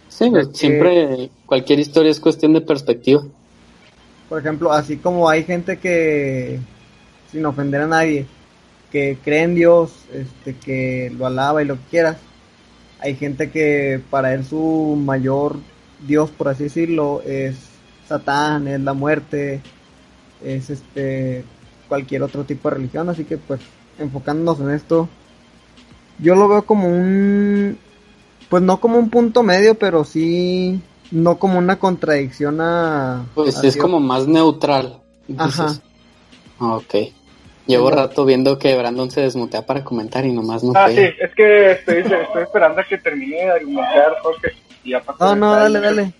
Sí, 0.08 0.28
siempre 0.54 1.30
cualquier 1.46 1.78
historia 1.78 2.10
es 2.10 2.18
cuestión 2.18 2.52
de 2.52 2.62
perspectiva. 2.62 3.22
Por 4.34 4.40
ejemplo, 4.40 4.72
así 4.72 4.96
como 4.96 5.28
hay 5.28 5.44
gente 5.44 5.76
que, 5.76 6.58
sin 7.30 7.46
ofender 7.46 7.82
a 7.82 7.86
nadie, 7.86 8.26
que 8.90 9.16
cree 9.22 9.42
en 9.42 9.54
Dios, 9.54 9.92
este, 10.12 10.56
que 10.56 11.12
lo 11.16 11.26
alaba 11.26 11.62
y 11.62 11.66
lo 11.66 11.76
que 11.76 11.88
quieras, 11.88 12.16
hay 12.98 13.14
gente 13.14 13.52
que 13.52 14.00
para 14.10 14.34
él 14.34 14.44
su 14.44 15.00
mayor 15.00 15.58
Dios, 16.04 16.32
por 16.32 16.48
así 16.48 16.64
decirlo, 16.64 17.22
es 17.24 17.54
Satán, 18.08 18.66
es 18.66 18.80
la 18.80 18.92
muerte, 18.92 19.60
es 20.42 20.68
este 20.68 21.44
cualquier 21.86 22.24
otro 22.24 22.42
tipo 22.42 22.68
de 22.68 22.74
religión, 22.74 23.08
así 23.08 23.22
que 23.22 23.38
pues 23.38 23.60
enfocándonos 24.00 24.58
en 24.58 24.70
esto, 24.70 25.08
yo 26.18 26.34
lo 26.34 26.48
veo 26.48 26.66
como 26.66 26.88
un, 26.88 27.78
pues 28.48 28.64
no 28.64 28.80
como 28.80 28.98
un 28.98 29.10
punto 29.10 29.44
medio, 29.44 29.76
pero 29.76 30.02
sí, 30.02 30.82
no 31.10 31.38
como 31.38 31.58
una 31.58 31.78
contradicción 31.78 32.60
a... 32.60 33.26
Pues 33.34 33.62
es 33.62 33.76
como 33.76 34.00
más 34.00 34.26
neutral. 34.26 35.00
Ajá. 35.36 35.74
Ah, 36.58 36.76
ok. 36.76 36.94
Llevo 37.66 37.90
rato 37.90 38.24
viendo 38.24 38.58
que 38.58 38.76
Brandon 38.76 39.10
se 39.10 39.22
desmutea 39.22 39.64
para 39.64 39.84
comentar 39.84 40.24
y 40.26 40.32
nomás 40.32 40.62
no 40.62 40.72
Ah, 40.74 40.88
sí, 40.90 41.00
es 41.18 41.34
que 41.34 41.72
estoy, 41.72 41.98
estoy 41.98 42.42
esperando 42.42 42.80
a 42.80 42.84
que 42.84 42.98
termine 42.98 43.36
de 43.36 43.50
argumentar, 43.50 44.16
Jorge. 44.22 44.52
Y 44.84 44.92
no, 45.18 45.34
no, 45.36 45.54
dale, 45.54 45.80
dale. 45.80 46.12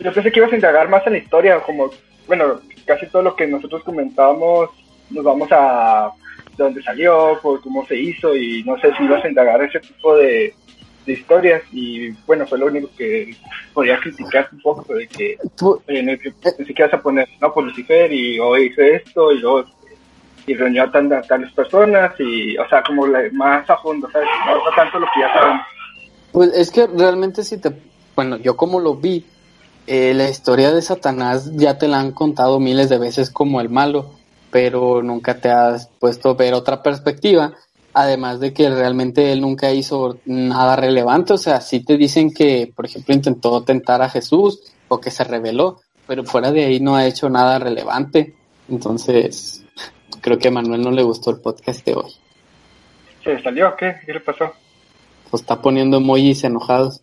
Yo 0.00 0.12
pensé 0.12 0.32
que 0.32 0.40
ibas 0.40 0.52
a 0.52 0.56
indagar 0.56 0.88
más 0.88 1.06
en 1.06 1.12
la 1.12 1.18
historia, 1.18 1.60
como, 1.60 1.90
bueno, 2.26 2.60
casi 2.84 3.06
todo 3.06 3.22
lo 3.22 3.36
que 3.36 3.46
nosotros 3.46 3.84
comentábamos 3.84 4.70
nos 5.10 5.24
vamos 5.24 5.48
a 5.52 6.10
de 6.56 6.64
dónde 6.64 6.82
salió, 6.82 7.38
por 7.42 7.60
cómo 7.60 7.86
se 7.86 7.96
hizo 7.96 8.34
y 8.36 8.62
no 8.64 8.78
sé 8.80 8.92
si 8.96 9.04
ibas 9.04 9.24
a 9.24 9.28
indagar 9.28 9.62
ese 9.62 9.80
tipo 9.80 10.16
de, 10.16 10.54
de 11.12 11.20
historias 11.20 11.62
y 11.72 12.10
bueno, 12.26 12.46
fue 12.46 12.58
lo 12.58 12.66
único 12.66 12.88
que 12.96 13.34
podía 13.74 13.98
criticar 13.98 14.48
un 14.52 14.60
poco 14.60 14.94
de 14.94 15.06
que 15.08 15.36
oye, 15.88 16.02
no, 16.02 16.18
que 16.18 16.32
ni 16.58 16.66
siquiera 16.66 16.90
vas 16.90 17.00
a 17.00 17.02
poner, 17.02 17.28
no, 17.40 17.52
por 17.52 17.64
Lucifer 17.64 18.12
y 18.12 18.38
hoy 18.38 18.66
hice 18.66 18.96
esto 18.96 19.32
y 19.32 19.38
luego 19.40 19.64
y 20.46 20.54
reunió 20.54 20.84
a 20.84 20.90
tan- 20.90 21.12
a 21.12 21.22
tales 21.22 21.52
personas 21.52 22.12
y, 22.18 22.56
o 22.56 22.68
sea, 22.68 22.82
como 22.82 23.06
la- 23.06 23.28
más 23.32 23.68
a 23.68 23.76
fondo, 23.76 24.08
¿sabes? 24.10 24.28
No, 24.46 24.54
no 24.56 24.76
tanto 24.76 24.98
lo 24.98 25.06
que 25.14 25.20
ya 25.20 25.32
sabemos. 25.34 25.62
Pues 26.32 26.52
es 26.54 26.70
que 26.70 26.86
realmente 26.86 27.42
si 27.44 27.58
te, 27.60 27.70
bueno, 28.16 28.36
yo 28.38 28.56
como 28.56 28.80
lo 28.80 28.94
vi, 28.96 29.26
eh, 29.86 30.14
la 30.14 30.28
historia 30.28 30.72
de 30.72 30.80
Satanás 30.82 31.50
ya 31.56 31.76
te 31.78 31.88
la 31.88 32.00
han 32.00 32.12
contado 32.12 32.58
miles 32.60 32.88
de 32.88 32.98
veces 32.98 33.30
como 33.30 33.60
el 33.60 33.68
malo, 33.68 34.10
pero 34.50 35.02
nunca 35.02 35.40
te 35.40 35.50
has 35.50 35.88
puesto 35.98 36.30
a 36.30 36.34
ver 36.34 36.54
otra 36.54 36.82
perspectiva, 36.82 37.52
además 37.92 38.40
de 38.40 38.52
que 38.52 38.68
realmente 38.70 39.32
él 39.32 39.40
nunca 39.40 39.70
hizo 39.72 40.18
nada 40.24 40.76
relevante, 40.76 41.32
o 41.32 41.38
sea, 41.38 41.60
sí 41.60 41.84
te 41.84 41.96
dicen 41.96 42.32
que, 42.32 42.72
por 42.74 42.86
ejemplo, 42.86 43.14
intentó 43.14 43.62
tentar 43.62 44.00
a 44.02 44.08
Jesús 44.08 44.60
o 44.88 45.00
que 45.00 45.10
se 45.10 45.24
rebeló, 45.24 45.80
pero 46.06 46.24
fuera 46.24 46.50
de 46.52 46.64
ahí 46.64 46.80
no 46.80 46.96
ha 46.96 47.06
hecho 47.06 47.28
nada 47.28 47.58
relevante, 47.58 48.34
entonces 48.68 49.64
creo 50.20 50.38
que 50.38 50.48
a 50.48 50.52
Manuel 50.52 50.82
no 50.82 50.90
le 50.90 51.02
gustó 51.02 51.30
el 51.30 51.40
podcast 51.40 51.84
de 51.86 51.94
hoy, 51.94 52.12
¿Se 53.24 53.40
salió? 53.42 53.74
¿Qué? 53.76 53.96
¿Qué 54.06 54.12
le 54.14 54.20
pasó? 54.20 54.52
pues 55.30 55.42
está 55.42 55.60
poniendo 55.62 55.98
emojis 55.98 56.42
enojados. 56.42 57.00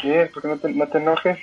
¿Qué? 0.00 0.30
¿Por 0.32 0.42
qué 0.42 0.48
no 0.48 0.56
te, 0.58 0.70
no 0.72 0.86
te 0.88 0.98
enojes? 0.98 1.38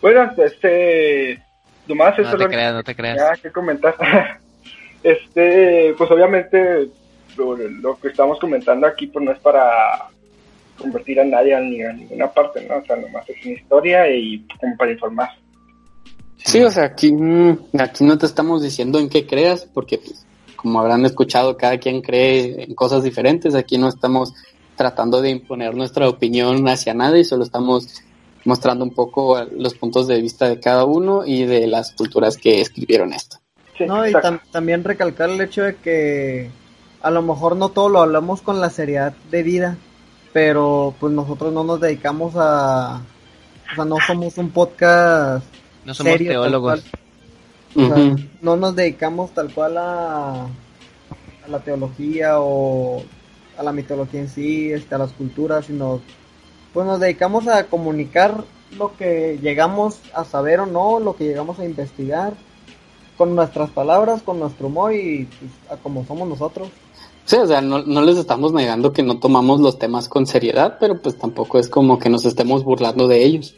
Bueno, 0.00 0.30
este, 0.36 1.42
nomás 1.88 2.16
eso 2.18 2.30
No 2.30 2.36
te 2.36 2.44
lo- 2.44 2.50
creas, 2.50 2.72
no 2.74 2.82
te 2.84 2.94
creas. 2.94 3.16
Ya, 3.16 3.42
¿qué 3.42 3.50
comentar? 3.50 3.94
este, 5.02 5.94
pues 5.98 6.10
obviamente 6.10 6.88
lo, 7.36 7.56
lo 7.56 7.98
que 7.98 8.08
estamos 8.08 8.38
comentando 8.38 8.86
aquí 8.86 9.06
pues 9.06 9.24
no 9.24 9.32
es 9.32 9.38
para 9.40 10.08
convertir 10.78 11.20
a 11.20 11.24
nadie 11.24 11.54
a, 11.54 11.60
ni 11.60 11.82
a 11.82 11.92
ninguna 11.92 12.30
parte, 12.30 12.66
¿no? 12.68 12.76
O 12.78 12.84
sea, 12.84 12.96
nomás 12.96 13.28
es 13.28 13.44
una 13.44 13.54
historia 13.54 14.10
y 14.10 14.44
como 14.60 14.76
para 14.76 14.92
informar. 14.92 15.28
Sí, 16.38 16.60
o 16.62 16.70
sea, 16.70 16.84
aquí, 16.84 17.12
mm, 17.12 17.58
aquí 17.78 18.04
no 18.04 18.18
te 18.18 18.26
estamos 18.26 18.62
diciendo 18.62 18.98
en 18.98 19.08
qué 19.08 19.26
creas, 19.26 19.64
porque 19.72 19.98
pues, 19.98 20.26
como 20.56 20.80
habrán 20.80 21.04
escuchado, 21.06 21.56
cada 21.56 21.78
quien 21.78 22.02
cree 22.02 22.64
en 22.64 22.74
cosas 22.74 23.04
diferentes. 23.04 23.54
Aquí 23.54 23.78
no 23.78 23.88
estamos 23.88 24.34
tratando 24.76 25.20
de 25.22 25.30
imponer 25.30 25.74
nuestra 25.76 26.08
opinión 26.08 26.66
hacia 26.68 26.94
nadie, 26.94 27.24
solo 27.24 27.44
estamos 27.44 28.02
mostrando 28.44 28.84
un 28.84 28.92
poco 28.92 29.40
los 29.56 29.74
puntos 29.74 30.08
de 30.08 30.20
vista 30.20 30.48
de 30.48 30.58
cada 30.58 30.84
uno 30.84 31.24
y 31.24 31.44
de 31.44 31.68
las 31.68 31.92
culturas 31.92 32.36
que 32.36 32.60
escribieron 32.60 33.12
esto. 33.12 33.36
Sí, 33.78 33.84
No, 33.86 34.06
y 34.08 34.12
tam- 34.12 34.40
también 34.50 34.82
recalcar 34.82 35.30
el 35.30 35.40
hecho 35.40 35.62
de 35.62 35.76
que 35.76 36.50
a 37.02 37.10
lo 37.10 37.22
mejor 37.22 37.56
no 37.56 37.70
todo 37.70 37.88
lo 37.88 38.00
hablamos 38.00 38.42
con 38.42 38.60
la 38.60 38.70
seriedad 38.70 39.12
de 39.30 39.42
vida, 39.42 39.76
pero 40.32 40.94
pues 41.00 41.12
nosotros 41.12 41.52
no 41.52 41.64
nos 41.64 41.80
dedicamos 41.80 42.34
a... 42.36 43.02
O 43.72 43.74
sea, 43.74 43.84
no 43.84 43.96
somos 44.06 44.36
un 44.38 44.50
podcast 44.50 45.44
No 45.84 45.94
somos 45.94 46.12
serio, 46.12 46.32
tal 46.32 46.42
teólogos. 46.42 46.82
cual. 47.74 47.84
O 47.90 47.94
sea, 47.94 48.16
no 48.42 48.56
nos 48.56 48.76
dedicamos 48.76 49.30
tal 49.32 49.52
cual 49.52 49.78
a, 49.78 50.42
a 50.42 51.48
la 51.48 51.60
teología 51.60 52.38
o 52.40 53.02
a 53.56 53.62
la 53.62 53.72
mitología 53.72 54.20
en 54.20 54.28
sí, 54.28 54.70
este, 54.72 54.94
a 54.94 54.98
las 54.98 55.12
culturas, 55.12 55.66
sino 55.66 56.00
pues 56.72 56.86
nos 56.86 57.00
dedicamos 57.00 57.48
a 57.48 57.64
comunicar 57.66 58.44
lo 58.76 58.96
que 58.96 59.38
llegamos 59.42 60.00
a 60.14 60.24
saber 60.24 60.60
o 60.60 60.66
no, 60.66 61.00
lo 61.00 61.16
que 61.16 61.24
llegamos 61.24 61.58
a 61.58 61.64
investigar, 61.64 62.34
con 63.18 63.34
nuestras 63.34 63.70
palabras, 63.70 64.22
con 64.22 64.38
nuestro 64.40 64.68
humor 64.68 64.94
y 64.94 65.28
pues, 65.38 65.52
a 65.70 65.82
como 65.82 66.04
somos 66.06 66.28
nosotros. 66.28 66.68
Sí, 67.24 67.36
o 67.36 67.46
sea, 67.46 67.60
no, 67.60 67.82
no 67.82 68.02
les 68.02 68.16
estamos 68.16 68.52
negando 68.52 68.92
que 68.92 69.02
no 69.02 69.18
tomamos 69.18 69.60
los 69.60 69.78
temas 69.78 70.08
con 70.08 70.26
seriedad, 70.26 70.76
pero 70.80 71.00
pues 71.00 71.16
tampoco 71.16 71.58
es 71.58 71.68
como 71.68 71.98
que 71.98 72.08
nos 72.08 72.24
estemos 72.24 72.64
burlando 72.64 73.06
de 73.06 73.24
ellos. 73.24 73.54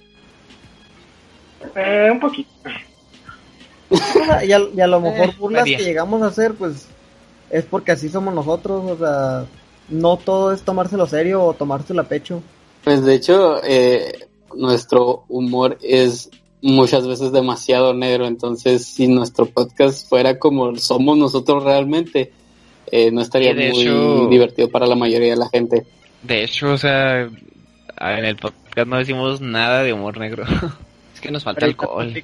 Eh, 1.75 2.09
un 2.13 2.21
poquito. 2.21 2.51
Y, 4.45 4.53
a, 4.53 4.61
y 4.75 4.81
a 4.81 4.87
lo 4.87 5.01
mejor 5.01 5.29
Eh, 5.29 5.35
burlas 5.39 5.65
que 5.65 5.77
llegamos 5.77 6.23
a 6.23 6.27
hacer, 6.27 6.55
pues 6.55 6.89
es 7.51 7.65
porque 7.65 7.93
así 7.93 8.09
somos 8.09 8.35
nosotros, 8.35 8.91
o 8.91 8.97
sea, 8.99 9.47
no 9.89 10.17
todo 10.17 10.53
es 10.53 10.63
tomárselo 10.63 11.07
serio 11.07 11.43
o 11.43 11.55
tomárselo 11.55 12.03
a 12.03 12.05
pecho. 12.05 12.43
Pues 12.83 13.05
de 13.05 13.15
hecho, 13.15 13.63
eh, 13.65 14.27
nuestro 14.57 15.25
humor 15.29 15.79
es 15.83 16.31
muchas 16.61 17.07
veces 17.07 17.33
demasiado 17.33 17.95
negro, 17.95 18.27
entonces 18.27 18.87
si 18.87 19.07
nuestro 19.07 19.47
podcast 19.47 20.09
fuera 20.09 20.39
como 20.39 20.77
somos 20.77 21.17
nosotros 21.17 21.63
realmente, 21.63 22.33
eh, 22.97 23.11
no 23.11 23.23
estaría 23.23 23.53
muy 23.55 23.65
hecho- 23.83 24.29
divertido 24.29 24.69
para 24.69 24.87
la 24.87 24.95
mayoría 24.95 25.31
de 25.31 25.37
la 25.37 25.49
gente. 25.49 25.85
De 26.23 26.45
hecho, 26.45 26.73
o 26.73 26.79
sea, 26.79 27.23
en 27.23 28.25
el 28.25 28.37
podcast 28.37 28.87
no 28.87 28.99
decimos 28.99 29.41
nada 29.41 29.83
de 29.83 29.93
humor 29.93 30.17
negro. 30.17 30.45
es 31.15 31.21
que 31.21 31.31
nos 31.33 31.43
falta 31.43 31.67
alcohol. 31.67 32.15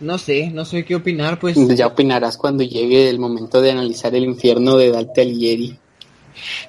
no 0.00 0.18
sé, 0.18 0.50
no 0.50 0.64
sé 0.66 0.84
qué 0.84 0.94
opinar, 0.96 1.38
pues. 1.38 1.56
Ya 1.76 1.86
opinarás 1.86 2.36
cuando 2.36 2.62
llegue 2.62 3.08
el 3.08 3.18
momento 3.18 3.62
de 3.62 3.70
analizar 3.70 4.14
el 4.14 4.24
infierno 4.24 4.76
de 4.76 4.90
Dante 4.90 5.22
Alighieri. 5.22 5.78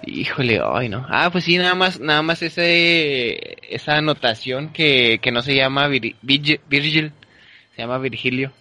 Híjole, 0.05 0.61
ay 0.63 0.87
no. 0.89 1.05
Ah, 1.09 1.29
pues 1.31 1.43
sí, 1.43 1.57
nada 1.57 1.75
más, 1.75 1.99
nada 1.99 2.21
más 2.21 2.41
ese, 2.43 3.57
esa 3.73 3.97
anotación 3.97 4.69
que, 4.69 5.19
que 5.21 5.31
no 5.31 5.41
se 5.41 5.55
llama 5.55 5.87
Vir- 5.89 6.15
Virgil, 6.21 6.59
Virgil, 6.69 7.11
se 7.75 7.81
llama 7.81 7.97
Virgilio. 7.97 8.51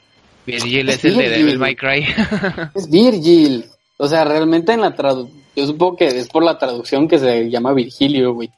Virgil 0.46 0.88
es 0.88 1.04
el 1.04 1.16
de. 1.16 1.28
Devil 1.30 1.58
May 1.58 1.74
Cry. 1.76 2.04
Es 2.74 2.90
Virgil. 2.90 3.64
O 3.96 4.08
sea, 4.08 4.24
realmente 4.24 4.72
en 4.72 4.80
la 4.80 4.94
traducción, 4.94 5.40
yo 5.56 5.66
supongo 5.66 5.96
que 5.96 6.06
es 6.08 6.28
por 6.28 6.42
la 6.44 6.58
traducción 6.58 7.06
que 7.08 7.18
se 7.18 7.48
llama 7.50 7.72
Virgilio, 7.72 8.32
güey. 8.34 8.50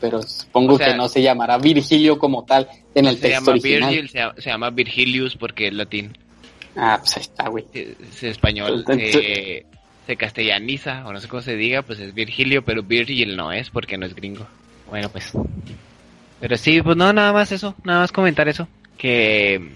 Pero 0.00 0.20
supongo 0.22 0.74
O 0.74 0.78
sea- 0.78 0.88
que 0.88 0.96
no 0.96 1.08
se 1.08 1.22
llamará 1.22 1.58
Virgilio 1.58 2.18
como 2.18 2.44
tal 2.44 2.68
en 2.94 3.06
el 3.06 3.16
se 3.16 3.22
texto 3.22 3.40
llama 3.40 3.52
original. 3.52 3.90
Virgil, 3.90 4.08
se, 4.10 4.18
llama- 4.18 4.34
se 4.38 4.50
llama 4.50 4.70
Virgilius 4.70 5.36
porque 5.36 5.68
es 5.68 5.74
latín. 5.74 6.16
Ah, 6.76 6.96
pues 7.00 7.16
ahí 7.16 7.22
está, 7.22 7.48
güey. 7.48 7.64
Es, 7.72 7.88
es 8.00 8.22
español, 8.24 8.84
Entonces- 8.88 9.64
se 10.06 10.16
castellaniza, 10.16 11.06
o 11.06 11.12
no 11.12 11.20
sé 11.20 11.28
cómo 11.28 11.42
se 11.42 11.54
diga, 11.54 11.82
pues 11.82 12.00
es 12.00 12.12
Virgilio, 12.12 12.62
pero 12.64 12.82
Virgil 12.82 13.36
no 13.36 13.52
es 13.52 13.70
porque 13.70 13.96
no 13.96 14.04
es 14.04 14.14
gringo. 14.16 14.46
Bueno, 14.90 15.08
pues. 15.08 15.30
Pero 16.40 16.56
sí, 16.56 16.82
pues 16.82 16.96
no, 16.96 17.12
nada 17.12 17.32
más 17.32 17.52
eso, 17.52 17.76
nada 17.84 18.00
más 18.00 18.10
comentar 18.12 18.48
eso. 18.48 18.66
Que, 18.98 19.74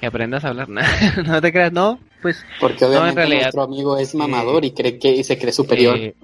que 0.00 0.06
aprendas 0.06 0.44
a 0.44 0.48
hablar. 0.48 0.68
no 1.26 1.40
te 1.40 1.52
creas, 1.52 1.72
no, 1.72 1.98
pues. 2.22 2.44
Porque 2.60 2.84
No, 2.84 2.86
en 2.86 2.92
obviamente 2.98 3.20
realidad, 3.20 3.42
nuestro 3.42 3.62
amigo 3.62 3.98
es 3.98 4.14
mamador 4.14 4.64
y 4.64 4.70
cree 4.72 4.98
que 4.98 5.10
y 5.10 5.24
se 5.24 5.38
cree 5.38 5.52
superior. 5.52 5.96
eh, 5.96 6.14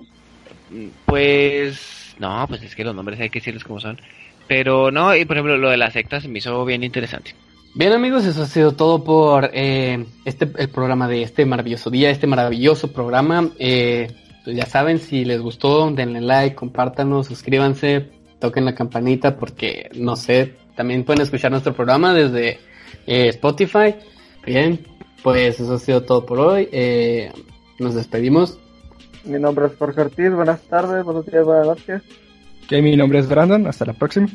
pues. 1.06 2.14
No, 2.18 2.44
pues 2.48 2.62
es 2.62 2.74
que 2.74 2.84
los 2.84 2.94
nombres 2.94 3.20
hay 3.20 3.30
que 3.30 3.40
decirles 3.40 3.64
como 3.64 3.80
son. 3.80 4.00
Pero 4.46 4.90
no, 4.90 5.14
y 5.16 5.24
por 5.24 5.36
ejemplo, 5.36 5.56
lo 5.56 5.70
de 5.70 5.76
la 5.76 5.90
secta 5.90 6.20
se 6.20 6.28
me 6.28 6.38
hizo 6.38 6.64
bien 6.64 6.84
interesante. 6.84 7.34
Bien 7.74 7.92
amigos, 7.92 8.24
eso 8.24 8.42
ha 8.42 8.46
sido 8.46 8.72
todo 8.72 9.02
por 9.02 9.50
eh, 9.52 10.04
este 10.24 10.48
el 10.58 10.68
programa 10.68 11.08
de 11.08 11.22
este 11.22 11.44
maravilloso 11.44 11.90
día, 11.90 12.10
este 12.10 12.26
maravilloso 12.26 12.92
programa. 12.92 13.50
Eh, 13.58 14.12
pues 14.44 14.56
ya 14.56 14.66
saben, 14.66 14.98
si 15.00 15.24
les 15.24 15.40
gustó, 15.40 15.90
denle 15.90 16.20
like, 16.20 16.54
compártanos, 16.54 17.26
suscríbanse, 17.26 18.10
toquen 18.38 18.64
la 18.66 18.74
campanita 18.74 19.36
porque 19.36 19.88
no 19.94 20.14
sé, 20.14 20.54
también 20.76 21.02
pueden 21.04 21.22
escuchar 21.22 21.50
nuestro 21.50 21.72
programa 21.74 22.12
desde 22.14 22.60
eh, 23.06 23.28
Spotify. 23.28 23.94
Bien, 24.44 24.78
pues 25.22 25.60
eso 25.60 25.74
ha 25.74 25.78
sido 25.78 26.02
todo 26.02 26.24
por 26.26 26.40
hoy. 26.40 26.68
Eh, 26.72 27.30
nos 27.78 27.94
despedimos. 27.94 28.58
Mi 29.24 29.38
nombre 29.38 29.66
es 29.66 29.76
Jorge 29.76 30.02
Ortiz, 30.02 30.30
buenas 30.32 30.60
tardes, 30.62 31.04
buenos 31.04 31.24
días, 31.26 31.44
buenas 31.44 31.66
noches. 31.66 32.02
Que 32.68 32.82
mi 32.82 32.96
nombre 32.96 33.18
es 33.18 33.28
Brandon, 33.28 33.66
hasta 33.66 33.86
la 33.86 33.94
próxima. 33.94 34.28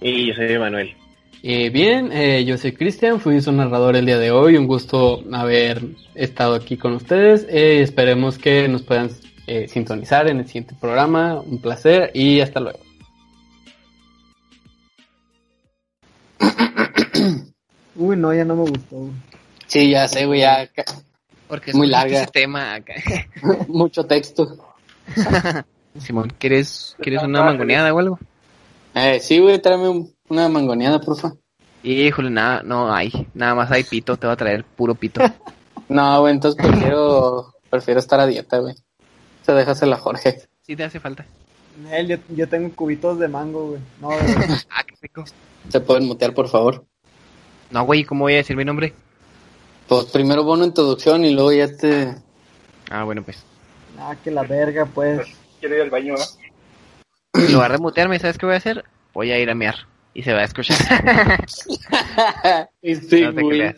Y 0.00 0.28
yo 0.28 0.34
soy 0.34 0.58
Manuel. 0.58 0.94
Eh, 1.42 1.70
bien, 1.70 2.10
eh, 2.12 2.44
yo 2.44 2.58
soy 2.58 2.72
Cristian, 2.72 3.20
fui 3.20 3.40
su 3.40 3.52
narrador 3.52 3.94
el 3.96 4.06
día 4.06 4.18
de 4.18 4.30
hoy, 4.30 4.56
un 4.56 4.66
gusto 4.66 5.22
haber 5.32 5.82
estado 6.14 6.54
aquí 6.54 6.76
con 6.76 6.94
ustedes, 6.94 7.46
eh, 7.48 7.82
esperemos 7.82 8.38
que 8.38 8.66
nos 8.68 8.82
puedan 8.82 9.10
eh, 9.46 9.68
sintonizar 9.68 10.28
en 10.28 10.38
el 10.38 10.46
siguiente 10.46 10.74
programa, 10.80 11.40
un 11.40 11.60
placer 11.60 12.10
y 12.14 12.40
hasta 12.40 12.60
luego. 12.60 12.80
Uy, 17.96 18.16
no, 18.16 18.32
ya 18.34 18.44
no 18.44 18.56
me 18.56 18.62
gustó. 18.62 18.96
güey. 18.96 19.12
Sí, 19.66 19.90
ya 19.90 20.06
sé, 20.08 20.26
güey, 20.26 20.40
ya 20.40 20.68
Porque 21.48 21.72
Muy 21.72 21.86
escogiste 21.88 21.90
larga. 21.90 22.22
ese 22.22 22.30
tema 22.32 22.74
acá. 22.74 22.94
mucho 23.68 24.04
texto. 24.04 24.56
Simón, 25.98 26.32
¿quieres, 26.38 26.94
¿quieres 27.00 27.22
una 27.22 27.42
mangoneada 27.42 27.92
o 27.94 27.98
algo? 27.98 28.18
Eh, 28.94 29.18
sí, 29.20 29.38
güey, 29.38 29.60
tráeme 29.60 29.88
un- 29.88 30.12
una 30.28 30.48
mangoneada, 30.48 31.00
porfa. 31.00 31.32
Híjole, 31.82 32.30
nada, 32.30 32.62
no 32.64 32.92
hay. 32.92 33.28
Nada 33.34 33.54
más 33.54 33.70
hay 33.70 33.84
pito, 33.84 34.16
te 34.16 34.26
va 34.26 34.32
a 34.34 34.36
traer 34.36 34.64
puro 34.64 34.94
pito. 34.94 35.20
No, 35.88 36.20
güey, 36.20 36.34
entonces 36.34 36.60
prefiero, 36.60 37.54
prefiero 37.70 38.00
estar 38.00 38.18
a 38.18 38.26
dieta, 38.26 38.58
güey. 38.58 38.74
Se 39.42 39.52
déjasela 39.52 39.96
Jorge. 39.96 40.42
Sí 40.62 40.74
te 40.74 40.82
hace 40.82 40.98
falta. 40.98 41.24
Nel, 41.80 42.08
yo, 42.08 42.16
yo 42.34 42.48
tengo 42.48 42.74
cubitos 42.74 43.20
de 43.20 43.28
mango, 43.28 43.68
güey. 43.68 43.80
No, 44.00 44.08
verdad. 44.08 44.58
Ah, 44.68 44.82
qué 44.84 44.96
rico. 45.00 45.24
Se 45.68 45.78
pueden 45.78 46.06
mutear, 46.06 46.34
por 46.34 46.48
favor. 46.48 46.84
No, 47.70 47.84
güey, 47.84 48.04
¿cómo 48.04 48.24
voy 48.24 48.34
a 48.34 48.38
decir 48.38 48.56
mi 48.56 48.64
nombre? 48.64 48.92
Pues 49.88 50.06
primero 50.06 50.44
bono 50.44 50.64
introducción 50.64 51.24
y 51.24 51.34
luego 51.34 51.52
ya 51.52 51.76
te... 51.76 52.14
Ah, 52.90 53.04
bueno, 53.04 53.22
pues. 53.22 53.44
Ah, 53.98 54.14
que 54.22 54.30
la 54.30 54.42
verga, 54.42 54.86
pues. 54.86 55.26
Quiero 55.60 55.76
ir 55.76 55.82
al 55.82 55.90
baño, 55.90 56.14
¿eh? 56.14 56.52
En 57.34 57.52
lugar 57.52 57.72
de 57.72 57.78
mutearme, 57.78 58.18
¿sabes 58.18 58.38
qué 58.38 58.46
voy 58.46 58.54
a 58.54 58.58
hacer? 58.58 58.84
Voy 59.12 59.30
a 59.30 59.38
ir 59.38 59.50
a 59.50 59.54
mear. 59.54 59.76
Y 60.14 60.22
se 60.22 60.32
va 60.32 60.40
a 60.40 60.44
escuchar. 60.44 60.76
Y 62.82 62.94
sí, 62.94 63.22
No 63.22 63.32
güey. 63.32 63.74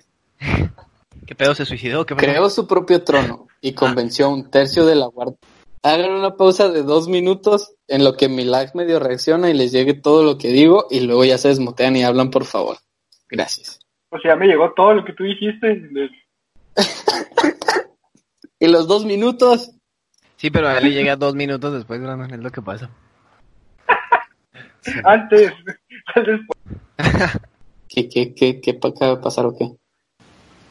¿Qué 1.27 1.35
pedo 1.35 1.55
se 1.55 1.67
suicidó? 1.67 2.07
¿Qué? 2.07 2.15
Creó 2.15 2.49
su 2.49 2.67
propio 2.67 3.03
trono 3.03 3.49
y 3.61 3.73
convenció 3.73 4.27
a 4.27 4.29
un 4.29 4.51
tercio 4.51 4.87
de 4.87 4.95
la 4.95 5.07
guardia. 5.07 5.37
Hagan 5.83 6.11
una 6.13 6.37
pausa 6.37 6.69
de 6.69 6.83
dos 6.83 7.09
minutos 7.09 7.75
en 7.87 8.05
lo 8.05 8.17
que 8.17 8.29
mi 8.29 8.45
lag 8.45 8.75
medio 8.75 8.99
reacciona 8.99 9.51
y 9.51 9.55
les 9.55 9.73
llegue 9.73 9.95
todo 9.95 10.23
lo 10.23 10.39
que 10.39 10.49
digo 10.49 10.87
y 10.91 11.01
luego 11.01 11.25
ya 11.25 11.39
se 11.39 11.49
desmutean 11.49 11.97
y 11.97 12.05
hablan, 12.05 12.31
por 12.31 12.45
favor. 12.45 12.79
Gracias. 13.29 13.81
O 14.11 14.19
sea, 14.19 14.37
me 14.37 14.47
llegó 14.47 14.73
todo 14.73 14.95
lo 14.95 15.05
que 15.05 15.13
tú 15.13 15.25
dijiste. 15.25 15.91
Y 18.61 18.67
los 18.67 18.89
dos 18.89 19.05
minutos, 19.05 19.79
Sí, 20.39 20.51
pero 20.51 20.69
a 20.69 20.79
él 20.79 20.85
le 20.85 20.91
llega 20.93 21.17
dos 21.17 21.35
minutos 21.35 21.73
después, 21.73 22.01
Brandon, 22.01 22.33
es 22.33 22.39
lo 22.39 22.51
que 22.51 22.63
pasa. 22.63 22.89
Antes, 25.05 25.53
después. 26.15 27.41
¿qué, 27.89 28.09
qué, 28.09 28.35
qué, 28.35 28.61
qué 28.61 28.71
acaba 28.71 29.17
de 29.17 29.21
pasar 29.21 29.47
o 29.47 29.57
qué? 29.57 29.73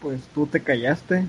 Pues 0.02 0.26
tú 0.34 0.48
te 0.48 0.64
callaste. 0.64 1.26